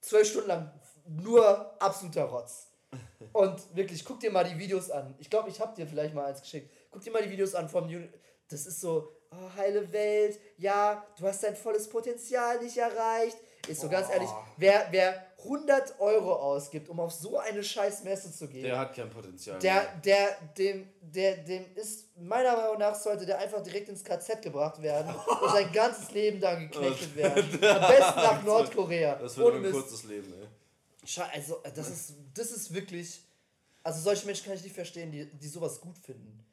[0.00, 0.79] zwölf Stunden lang
[1.10, 2.68] nur absoluter Rotz.
[3.32, 5.14] Und wirklich, guck dir mal die Videos an.
[5.18, 6.70] Ich glaube, ich habe dir vielleicht mal eins geschickt.
[6.90, 8.08] Guck dir mal die Videos an vom Uni
[8.48, 13.36] Das ist so, oh, heile Welt, ja, du hast dein volles Potenzial nicht erreicht.
[13.68, 18.32] Ist so ganz ehrlich, wer, wer 100 Euro ausgibt, um auf so eine scheiß Messe
[18.32, 19.58] zu gehen, Der hat kein Potenzial.
[19.58, 24.40] der, der, dem, der, dem ist, meiner Meinung nach, sollte der einfach direkt ins KZ
[24.42, 27.44] gebracht werden und sein ganzes Leben da geknechtet werden.
[27.62, 29.16] Am besten nach Nordkorea.
[29.16, 30.48] Das wird ein kurzes Leben, ey.
[31.18, 33.22] Also, äh, das ist, das ist wirklich.
[33.82, 36.44] Also, solche Menschen kann ich nicht verstehen, die, die sowas gut finden.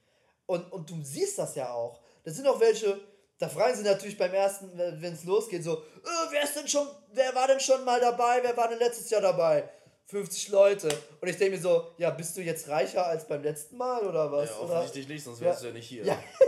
[0.45, 1.99] Und, und du siehst das ja auch.
[2.23, 2.99] Das sind auch welche,
[3.37, 6.87] da fragen sie natürlich beim ersten, wenn es losgeht, so: äh, wer ist denn schon,
[7.13, 8.39] wer war denn schon mal dabei?
[8.41, 9.69] Wer war denn letztes Jahr dabei?
[10.05, 10.87] 50 Leute.
[11.19, 14.31] Und ich denke mir so: Ja, bist du jetzt reicher als beim letzten Mal oder
[14.31, 14.49] was?
[14.49, 15.47] Ja, oder, offensichtlich nicht, sonst Ja.
[15.47, 16.05] wärst du ja nicht hier.
[16.05, 16.23] Ja.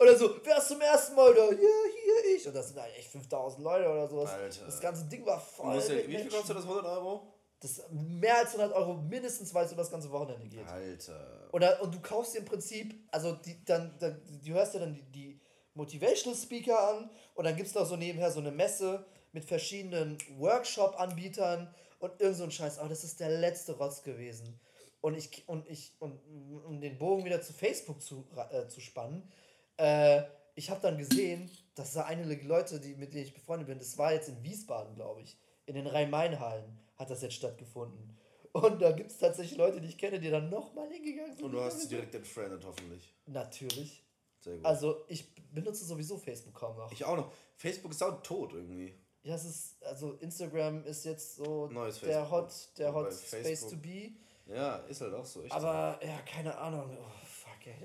[0.00, 1.44] oder so: Wer ist zum ersten Mal da?
[1.44, 2.46] Ja, hier ich.
[2.46, 4.30] Und das sind halt echt 5000 Leute oder sowas.
[4.30, 4.66] Alter.
[4.66, 5.76] Das ganze Ding war voll.
[5.76, 6.64] ja, wie viel kostet das?
[6.64, 7.28] 100 Euro?
[7.60, 10.66] Das mehr als 100 Euro mindestens, weil es über das ganze Wochenende geht.
[10.68, 11.48] Alter.
[11.52, 14.94] Oder, und du kaufst dir im Prinzip, also die, dann, dann, du hörst dir dann
[14.94, 15.40] die, die
[15.74, 20.18] Motivational Speaker an und dann gibt es noch so nebenher so eine Messe mit verschiedenen
[20.38, 22.78] Workshop-Anbietern und irgend so ein Scheiß.
[22.78, 24.60] Aber das ist der letzte Rotz gewesen.
[25.00, 26.18] Und ich, und ich, und
[26.66, 29.30] um den Bogen wieder zu Facebook zu, äh, zu spannen,
[29.76, 30.22] äh,
[30.54, 33.98] ich habe dann gesehen, dass da einige Leute, die, mit denen ich befreundet bin, das
[33.98, 38.16] war jetzt in Wiesbaden, glaube ich, in den Rhein-Main-Hallen hat das jetzt stattgefunden.
[38.52, 41.44] Und da gibt es tatsächlich Leute, die ich kenne, die dann nochmal hingegangen sind.
[41.44, 43.12] Und du hast sie direkt entfriendet, hoffentlich.
[43.26, 44.04] Natürlich.
[44.38, 44.64] Sehr gut.
[44.64, 46.92] Also ich benutze sowieso Facebook kaum noch.
[46.92, 47.32] ich auch noch.
[47.56, 48.94] Facebook ist auch tot irgendwie.
[49.24, 52.30] Ja, es ist, also Instagram ist jetzt so Neues der Facebook.
[52.30, 54.12] Hot, der Hot Space Facebook- to be.
[54.46, 55.42] Ja, ist halt auch so.
[55.48, 56.96] Aber ja, keine Ahnung.
[57.00, 57.23] Oh,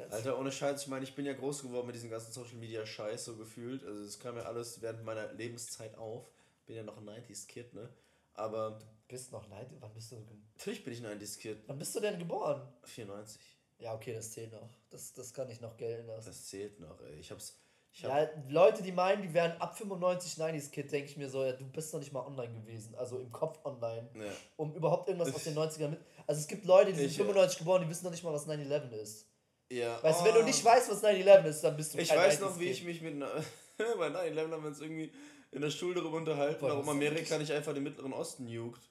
[0.09, 2.55] Das Alter, ohne Scheiß, ich meine, ich bin ja groß geworden mit diesem ganzen Social
[2.57, 3.83] Media Scheiß so gefühlt.
[3.83, 6.29] Also das kam ja alles während meiner Lebenszeit auf.
[6.65, 7.89] Bin ja noch ein 90s Kid, ne?
[8.33, 9.67] Aber bist noch leid.
[9.79, 10.17] Wann bist du
[10.57, 11.63] natürlich bin ich ein 90s Kid.
[11.67, 12.61] Wann bist du denn geboren?
[12.83, 13.41] 94.
[13.79, 14.69] Ja, okay, das zählt noch.
[14.89, 16.27] Das, das kann ich noch gelten lassen.
[16.27, 17.19] Das zählt noch, ey.
[17.19, 17.57] Ich hab's.
[17.93, 21.53] Ja, Leute, die meinen, die wären ab 95 90s Kid, denke ich mir so, ja,
[21.53, 24.31] du bist noch nicht mal online gewesen, also im Kopf online, Ja.
[24.57, 25.99] um überhaupt irgendwas aus den 90ern mit.
[26.27, 28.31] Also es gibt Leute, die sind Ich, äh, 95 geboren, die wissen noch nicht mal,
[28.31, 29.25] was 9-11 ist.
[29.71, 30.01] Ja.
[30.01, 30.43] Weißt du, wenn du Oh.
[30.43, 32.73] nicht weißt, was 9-11 ist, dann bist du Ich weiß 90s noch, wie Kid.
[32.73, 33.13] ich mich mit.
[33.15, 33.31] einer-
[33.97, 35.11] Bei 9-11 haben wir uns irgendwie
[35.51, 38.81] in der Schule darüber unterhalten, warum Amerika nicht einfach den Mittleren Osten juckt.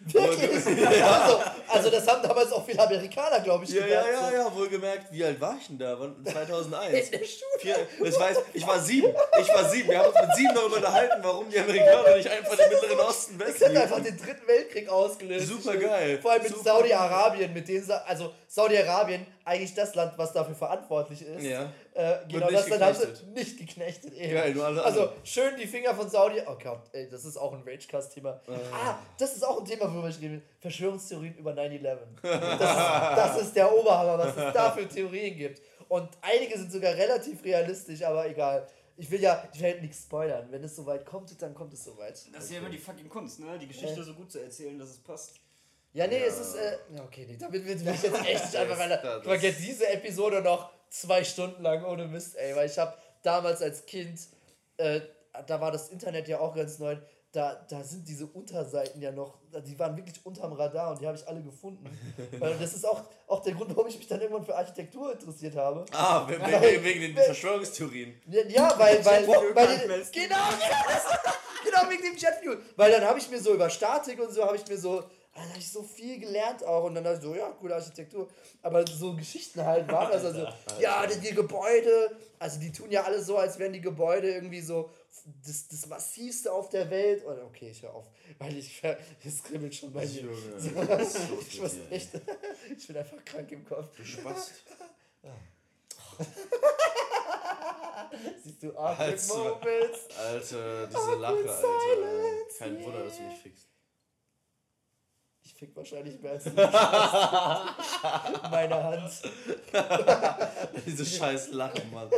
[0.00, 0.64] Wirklich?
[1.04, 4.34] also, also das haben damals auch viele Amerikaner, glaube ich, Ja, ja, gedacht, ja, so.
[4.36, 5.98] ja, wohlgemerkt, wie alt war ich denn da?
[5.98, 7.10] Wann- 2001.
[7.10, 7.88] In der Schule.
[8.04, 9.08] Das weiß, ich war sieben.
[9.40, 9.88] Ich war sieben.
[9.88, 13.38] Wir haben uns mit sieben darüber unterhalten, warum die Amerikaner nicht einfach den Mittleren Osten
[13.38, 14.04] Das hätte einfach wegnehmen.
[14.18, 15.48] den dritten Weltkrieg ausgelöst.
[15.48, 16.20] Super geil.
[16.22, 21.42] Vor allem mit Saudi-Arabien, mit denen, also Saudi-Arabien, eigentlich das Land, was dafür verantwortlich ist.
[21.44, 21.72] Ja.
[21.94, 24.14] Äh, genau nicht das Land haben sie nicht geknechtet.
[24.14, 24.34] Eben.
[24.34, 25.26] Geil, nur alle also anderen.
[25.26, 26.40] schön die Finger von Saudi.
[26.46, 28.40] Oh Gott, ey, das ist auch ein Ragecast-Thema.
[28.72, 30.34] Ah, das ist auch ein Thema, worüber ich rede.
[30.34, 30.42] will.
[30.60, 31.98] Verschwörungstheorien über 9-11.
[32.22, 35.60] Das, ist- das ist der Oberhammer, was es da für Theorien gibt.
[35.88, 38.66] Und einige sind sogar relativ realistisch, aber egal.
[38.96, 40.48] Ich will ja, ich will halt nichts spoilern.
[40.50, 42.20] Wenn es soweit kommt, dann kommt es soweit.
[42.34, 43.56] Das ist ja immer die fucking Kunst, ne?
[43.58, 45.34] Die Geschichte so gut zu erzählen, dass es passt.
[45.92, 46.26] Ja, nee, Ja.
[46.26, 46.54] es ist.
[46.54, 49.22] Äh, ja, okay, nee, damit will ich jetzt echt nicht einfach weiter.
[49.34, 53.62] Ich jetzt diese Episode noch zwei Stunden lang ohne Mist, ey, weil ich habe damals
[53.62, 54.20] als Kind,
[54.76, 55.00] äh,
[55.46, 56.96] da war das Internet ja auch ganz neu.
[57.30, 59.36] Da, da sind diese Unterseiten ja noch,
[59.66, 61.84] die waren wirklich unterm Radar und die habe ich alle gefunden.
[62.38, 65.54] Weil das ist auch, auch der Grund, warum ich mich dann irgendwann für Architektur interessiert
[65.54, 65.84] habe.
[65.92, 68.18] Ah, wegen, wegen, wegen den Verschwörungstheorien.
[68.48, 70.10] Ja, weil, weil, weil messen.
[70.12, 72.62] genau, genau, genau wegen dem Jetfuel.
[72.76, 75.04] Weil dann habe ich mir so über Statik und so, habe ich mir so,
[75.38, 78.28] da habe ich so viel gelernt auch und dann dachte ich so, ja, coole Architektur.
[78.60, 80.48] Aber so Geschichten halt waren das also,
[80.80, 84.60] ja, die, die Gebäude, also die tun ja alles so, als wären die Gebäude irgendwie
[84.60, 84.90] so
[85.46, 87.24] das, das massivste auf der Welt.
[87.24, 88.06] Oder okay, ich höre auf,
[88.38, 88.82] weil ich,
[89.24, 90.28] es kribbelt schon bei mir.
[90.58, 92.10] So, ich muss echt,
[92.76, 93.96] ich bin einfach krank im Kopf.
[93.96, 94.64] Du Spast.
[98.42, 98.96] Siehst du, Maul.
[98.96, 100.08] Moments.
[100.18, 101.64] Alter, diese Lache, Alter.
[102.58, 103.68] Kein Wunder, dass du mich fickst.
[105.58, 106.50] Fick wahrscheinlich mehr als du.
[108.50, 109.10] Meiner Hand.
[110.86, 112.08] Diese scheiß Lache, Mann.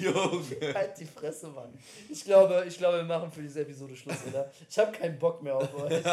[0.00, 0.74] Junge.
[0.74, 1.72] Halt die Fresse, Mann.
[2.10, 4.50] Ich glaube, ich glaube, wir machen für diese Episode Schluss, oder?
[4.68, 6.02] Ich habe keinen Bock mehr auf euch.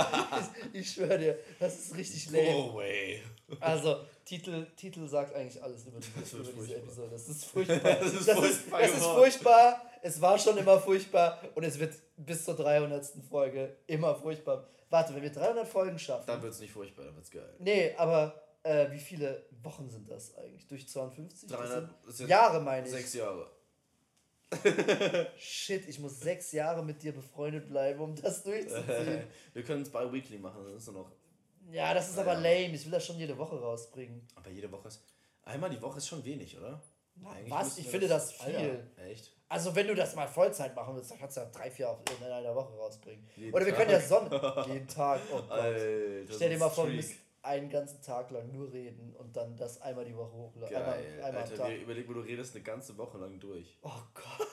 [0.74, 2.55] Ich, ich schwöre dir, das ist richtig lame.
[2.55, 3.24] Oh, way.
[3.59, 6.78] Also, Titel, Titel sagt eigentlich alles über, die, wird über diese furchtbar.
[6.78, 7.10] Episode.
[7.10, 7.96] Das ist furchtbar.
[7.96, 9.82] Das ist das furchtbar Ist, das ist furchtbar.
[10.04, 13.12] Es war schon immer furchtbar und es wird bis zur 300.
[13.28, 14.68] Folge immer furchtbar.
[14.92, 16.28] Warte, wenn wir 300 Folgen schaffen.
[16.28, 17.56] Dann wird's nicht furchtbar, dann wird's geil.
[17.58, 20.68] Nee, aber äh, wie viele Wochen sind das eigentlich?
[20.68, 21.50] Durch 52?
[21.50, 22.92] Das 300 sind das sind Jahre meine ich.
[22.92, 23.50] Sechs Jahre.
[25.38, 29.24] Shit, ich muss sechs Jahre mit dir befreundet bleiben, um das durchzuziehen.
[29.54, 31.12] Wir können es bei Weekly machen, dann ist nur noch.
[31.72, 32.74] Ja, das ist aber lame.
[32.74, 34.28] Ich will das schon jede Woche rausbringen.
[34.36, 35.03] Aber jede Woche ist.
[35.43, 36.82] Einmal die Woche ist schon wenig, oder?
[37.26, 37.78] Eigentlich Was?
[37.78, 38.55] Ich finde das viel.
[38.55, 39.36] Alter, echt?
[39.49, 41.97] Also, wenn du das mal Vollzeit machen willst, dann kannst du ja drei, vier auf
[42.22, 43.28] in einer Woche rausbringen.
[43.36, 43.82] Jeden Oder wir Tag.
[43.82, 44.65] können ja Sonne.
[44.74, 45.20] jeden Tag.
[45.32, 45.51] Oh Gott.
[45.51, 49.57] Alter, Stell dir mal vor, du müsst einen ganzen Tag lang nur reden und dann
[49.57, 50.76] das einmal die Woche hochladen.
[50.76, 51.70] Einmal, einmal am Alter, Tag.
[51.70, 53.80] wir überleg mal, du redest eine ganze Woche lang durch.
[53.82, 54.47] Oh Gott.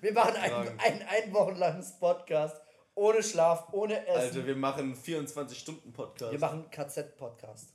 [0.00, 2.60] Wir machen einen, einen ein Wochen langes Podcast.
[2.94, 4.20] Ohne Schlaf, ohne Essen.
[4.20, 6.32] Alter, wir machen 24-Stunden-Podcast.
[6.32, 7.70] wir machen KZ-Podcast.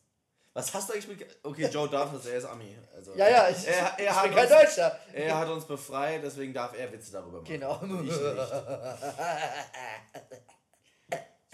[0.54, 1.38] Was hast du eigentlich mit.
[1.44, 2.76] Okay, Joe darf das, er ist Ami.
[2.96, 5.00] Also, Ja, ja, ich, Er, er, ich hat bin kein uns, Deutscher.
[5.14, 7.46] er hat uns befreit, deswegen darf er Witze darüber machen.
[7.46, 7.80] Genau.
[7.84, 8.20] Ich nicht.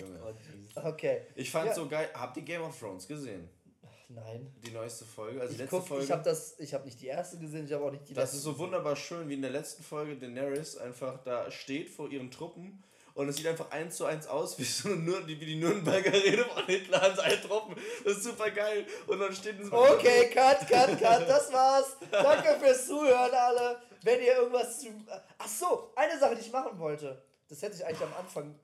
[0.01, 0.35] Junge.
[0.75, 1.21] Okay.
[1.35, 1.73] Ich fand Ja.
[1.75, 2.09] so geil.
[2.13, 3.49] Habt ihr Game of Thrones gesehen?
[4.09, 4.53] Nein.
[4.65, 5.39] Die neueste Folge?
[5.41, 6.03] Also Ich, letzte guck, Folge?
[6.05, 8.25] ich habe das, ich habe nicht die erste gesehen, ich habe auch nicht die Das
[8.25, 8.37] letzte.
[8.37, 12.29] ist so wunderbar schön, wie in der letzten Folge Daenerys einfach da steht vor ihren
[12.29, 12.83] Truppen
[13.15, 16.45] und es sieht einfach eins zu eins aus wie, so eine, wie die Nürnberger Rede
[16.45, 17.75] von Hitler an seinen Truppen.
[18.03, 18.87] Das ist super geil.
[19.05, 21.97] Und dann steht in so Okay, cut, cut, cut, das war's.
[22.09, 23.79] Danke fürs Zuhören, alle.
[24.01, 24.87] Wenn ihr irgendwas zu.
[25.37, 27.21] Ach so, eine Sache, die ich machen wollte.
[27.47, 28.55] Das hätte ich eigentlich am Anfang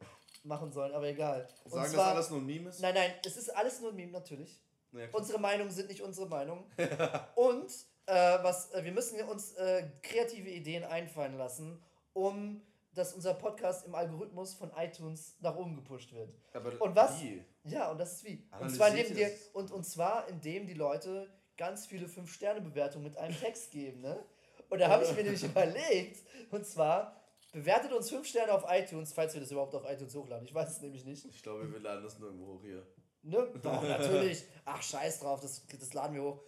[0.44, 1.48] machen sollen, aber egal.
[1.66, 2.80] Und Sagen, zwar, dass alles nur ein Meme ist?
[2.80, 4.60] Nein, nein, es ist alles nur ein Meme, natürlich.
[4.94, 5.06] Ja.
[5.12, 6.66] Unsere Meinungen sind nicht unsere Meinung.
[7.36, 7.72] Und
[8.08, 11.84] äh, was, äh, wir müssen uns äh, kreative Ideen einfallen lassen,
[12.14, 12.62] um
[12.94, 16.34] dass unser Podcast im Algorithmus von iTunes nach oben gepusht wird.
[16.54, 17.22] Aber und was?
[17.22, 17.44] wie?
[17.64, 18.48] Ja, und das ist wie.
[18.60, 19.48] Und zwar, indem das?
[19.54, 24.02] und, und zwar indem die Leute ganz viele 5-Sterne-Bewertungen mit einem Text geben.
[24.02, 24.24] Ne?
[24.70, 27.16] Und da habe ich mir nämlich überlegt, und zwar
[27.52, 30.46] bewertet uns 5 Sterne auf iTunes, falls wir das überhaupt auf iTunes hochladen.
[30.46, 31.26] Ich weiß es nämlich nicht.
[31.26, 32.86] Ich glaube, wir laden das nur irgendwo hoch hier.
[33.24, 33.48] Ne?
[33.62, 34.46] Doch, natürlich.
[34.66, 36.42] Ach, scheiß drauf, das, das laden wir hoch.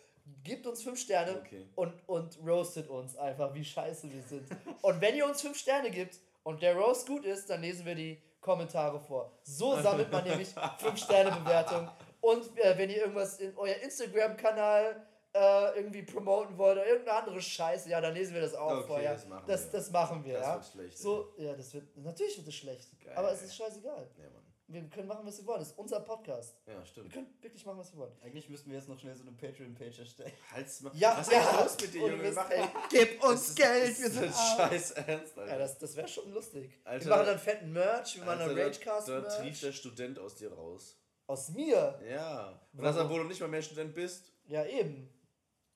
[0.43, 1.65] Gebt uns 5 Sterne Okay.
[1.75, 4.47] und, und roastet uns einfach, wie scheiße wir sind.
[4.81, 7.95] Und wenn ihr uns 5 Sterne gibt und der Roast gut ist, dann lesen wir
[7.95, 9.31] die Kommentare vor.
[9.43, 11.89] So sammelt man nämlich 5 Sterne Bewertung.
[12.21, 17.41] Und äh, wenn ihr irgendwas in euer Instagram-Kanal äh, irgendwie promoten wollt oder irgendeine andere
[17.41, 19.13] Scheiße, ja, dann lesen wir das auch Okay, vorher.
[19.13, 19.71] das machen das, wir.
[19.71, 20.53] das machen wir, Das ja.
[20.55, 22.89] wird schlecht, so, ja, das wird, natürlich wird es schlecht.
[23.03, 23.13] Geil.
[23.15, 24.07] Aber es ist scheißegal.
[24.17, 24.25] Ja.
[24.71, 25.59] Wir können machen, was wir wollen.
[25.59, 26.55] Das ist unser Podcast.
[26.65, 27.11] Ja, Wir stimmt.
[27.13, 28.13] können wirklich machen, was wir wollen.
[28.23, 30.31] Eigentlich müssten wir jetzt noch schnell so eine Patreon-Page erstellen.
[30.51, 30.91] Halt's mal.
[30.95, 31.39] Ja, Was ist ja.
[31.49, 32.11] eigentlich los mit dir, Junge?
[32.17, 32.67] Wir Mist, machen- ey.
[32.89, 34.33] Gib uns Das ist- Geld, das wir ist sind.
[34.57, 35.51] Scheiß Ernst, Alter.
[35.51, 36.79] Ja, das, das wäre schon lustig.
[36.83, 39.61] Alter, wir machen dann fetten Merch, wir machen Alter, dann da, Ragecast da trieft Merch.
[39.61, 40.97] der Student aus dir raus.
[41.27, 41.99] Aus mir?
[42.09, 42.61] Ja.
[42.73, 44.31] Und das, obwohl du nicht mal mehr Student bist.
[44.47, 45.09] Ja, eben.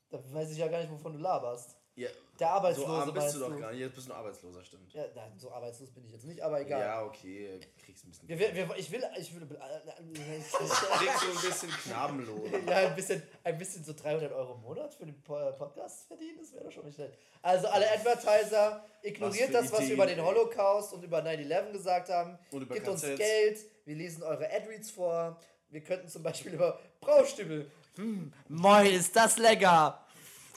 [0.09, 1.75] Da weiß ich ja gar nicht, wovon du laberst.
[1.95, 2.09] Ja.
[2.39, 3.59] Der Arbeitslose So arm bist du doch du?
[3.59, 3.79] gar nicht.
[3.79, 4.93] Jetzt bist du ein Arbeitsloser, stimmt.
[4.93, 6.81] Ja, nein, so arbeitslos bin ich jetzt nicht, aber egal.
[6.81, 7.59] Ja, okay.
[7.85, 8.27] Kriegst ein bisschen.
[8.27, 9.47] Wir, wir, wir, ich will, ich will,
[10.13, 12.51] Kriegst du ein bisschen Knabenlohn.
[12.67, 16.37] ja, ein bisschen, ein bisschen so 300 Euro im Monat für den Po- Podcast verdienen,
[16.39, 17.17] das wäre doch schon nicht schlecht.
[17.41, 20.23] Also alle Advertiser, ignoriert Was das, was wir Ideen, über den.
[20.25, 22.37] Holocaust und über 9-11 gesagt haben.
[22.51, 23.01] Und über Gebt uns.
[23.01, 25.39] Geld, wir lesen eure Adreads vor.
[25.69, 27.69] Wir könnten zum Beispiel über Braustübel.
[27.95, 30.01] Hm, moi, ist das lecker!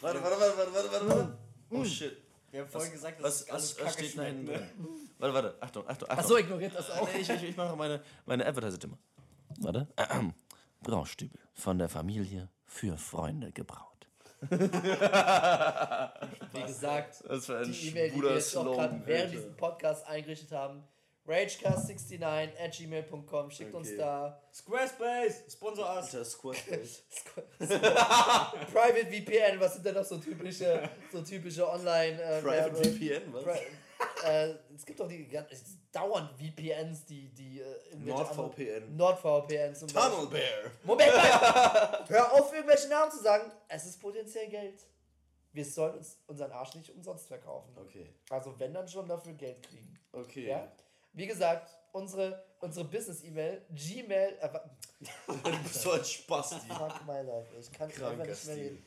[0.01, 1.39] Warte, warte, warte, warte, warte, warte, warte.
[1.71, 2.17] Oh shit.
[2.51, 4.83] Wir haben vorhin gesagt, dass Was, es alles was, steht da hinten schmeckt, drin?
[4.83, 4.89] ne?
[5.19, 5.55] Warte, warte.
[5.61, 6.25] Achtung, Achtung, Achtung.
[6.25, 7.07] Achso, ignoriert das auch.
[7.13, 8.97] Nee, ich, ich, ich mache meine, meine Advertiser-Stimme.
[9.61, 9.87] Warte.
[10.83, 13.85] Braustübel von der Familie für Freunde gebraut.
[14.51, 14.57] Wie
[16.63, 20.53] gesagt, Das war ein die E-Mail, die wir jetzt auch gerade während diesem Podcast eingerichtet
[20.53, 20.85] haben.
[21.29, 23.97] Ragecast69 at gmail.com, schickt uns Okay.
[23.99, 26.05] da Squarespace, sponsor us.
[26.15, 27.03] Alter, Squarespace.
[27.59, 33.33] Private VPN, was sind denn noch so typische, so typische Online äh, Private Werbe- VPN,
[33.35, 33.45] was?
[33.45, 33.59] Pri
[34.27, 35.29] äh, es gibt doch die
[35.93, 38.97] dauernd VPNs, die die äh, NordVPN.
[38.97, 40.11] NordVPN zum Beispiel.
[40.15, 40.71] Tunnel Bear.
[40.85, 42.05] Moment mal!
[42.09, 43.51] Hör auf, irgendwelche Namen zu sagen.
[43.69, 44.81] Es ist potenziell Geld.
[45.53, 47.73] Wir sollen uns unseren Arsch nicht umsonst verkaufen.
[47.77, 49.99] Okay, Also wenn dann schon dafür Geld kriegen.
[50.13, 50.47] okay.
[50.49, 50.71] Ja?
[51.19, 54.49] Wie gesagt, unsere, unsere Business-E-Mail, Gmail, äh,
[55.27, 56.55] Du bist so ein Spasti.
[56.69, 58.85] fuck my life, ich kann einfach nicht mehr reden.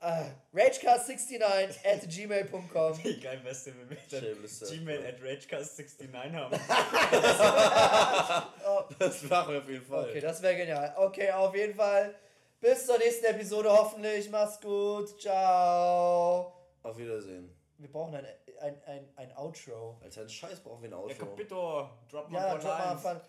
[0.00, 3.04] Äh, Ragecast69 at gmail.com.
[3.04, 4.24] Wie geil wär's denn, wenn wir dann
[4.70, 6.58] Gmail at Ragecast69 haben.
[8.98, 10.08] Das machen wir auf jeden Fall.
[10.08, 10.94] Okay, das wäre genial.
[10.96, 12.14] Okay, auf jeden Fall.
[12.62, 14.30] Bis zur nächsten Episode hoffentlich.
[14.30, 15.20] Mach's gut.
[15.20, 16.50] Ciao.
[16.82, 17.54] Auf Wiedersehen.
[17.76, 18.24] Wir brauchen ein,
[18.60, 19.98] ein, ein, ein Outro.
[20.02, 21.26] Als ein Scheiß brauchen wir ein Ja, Outro.
[21.26, 23.02] Capito, drop mal Ja, von drop mal eins.
[23.02, 23.20] von.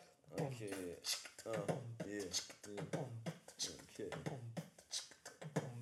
[0.45, 0.71] Okay.
[1.45, 1.51] Ah,
[2.05, 2.23] yeah,
[2.67, 3.05] yeah.
[3.93, 4.09] Okay.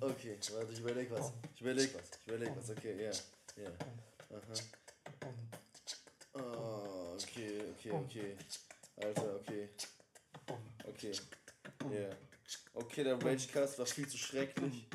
[0.00, 1.32] Okay, warte, ich überleg was.
[1.54, 2.02] Ich überleg was.
[2.20, 2.70] Ich überleg was.
[2.70, 3.10] Okay, ja.
[3.62, 3.70] Ja.
[4.30, 4.54] Aha.
[6.34, 8.36] Oh, okay, okay, okay.
[8.96, 9.68] Alter, okay.
[10.86, 11.12] Okay.
[11.90, 12.10] Ja.
[12.74, 14.86] Okay, der Ragecast war viel zu schrecklich.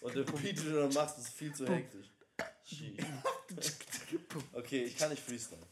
[0.00, 2.10] Und der Beat, den du da machst, ist viel zu hektisch.
[4.52, 5.64] Okay, ich kann nicht freestylen.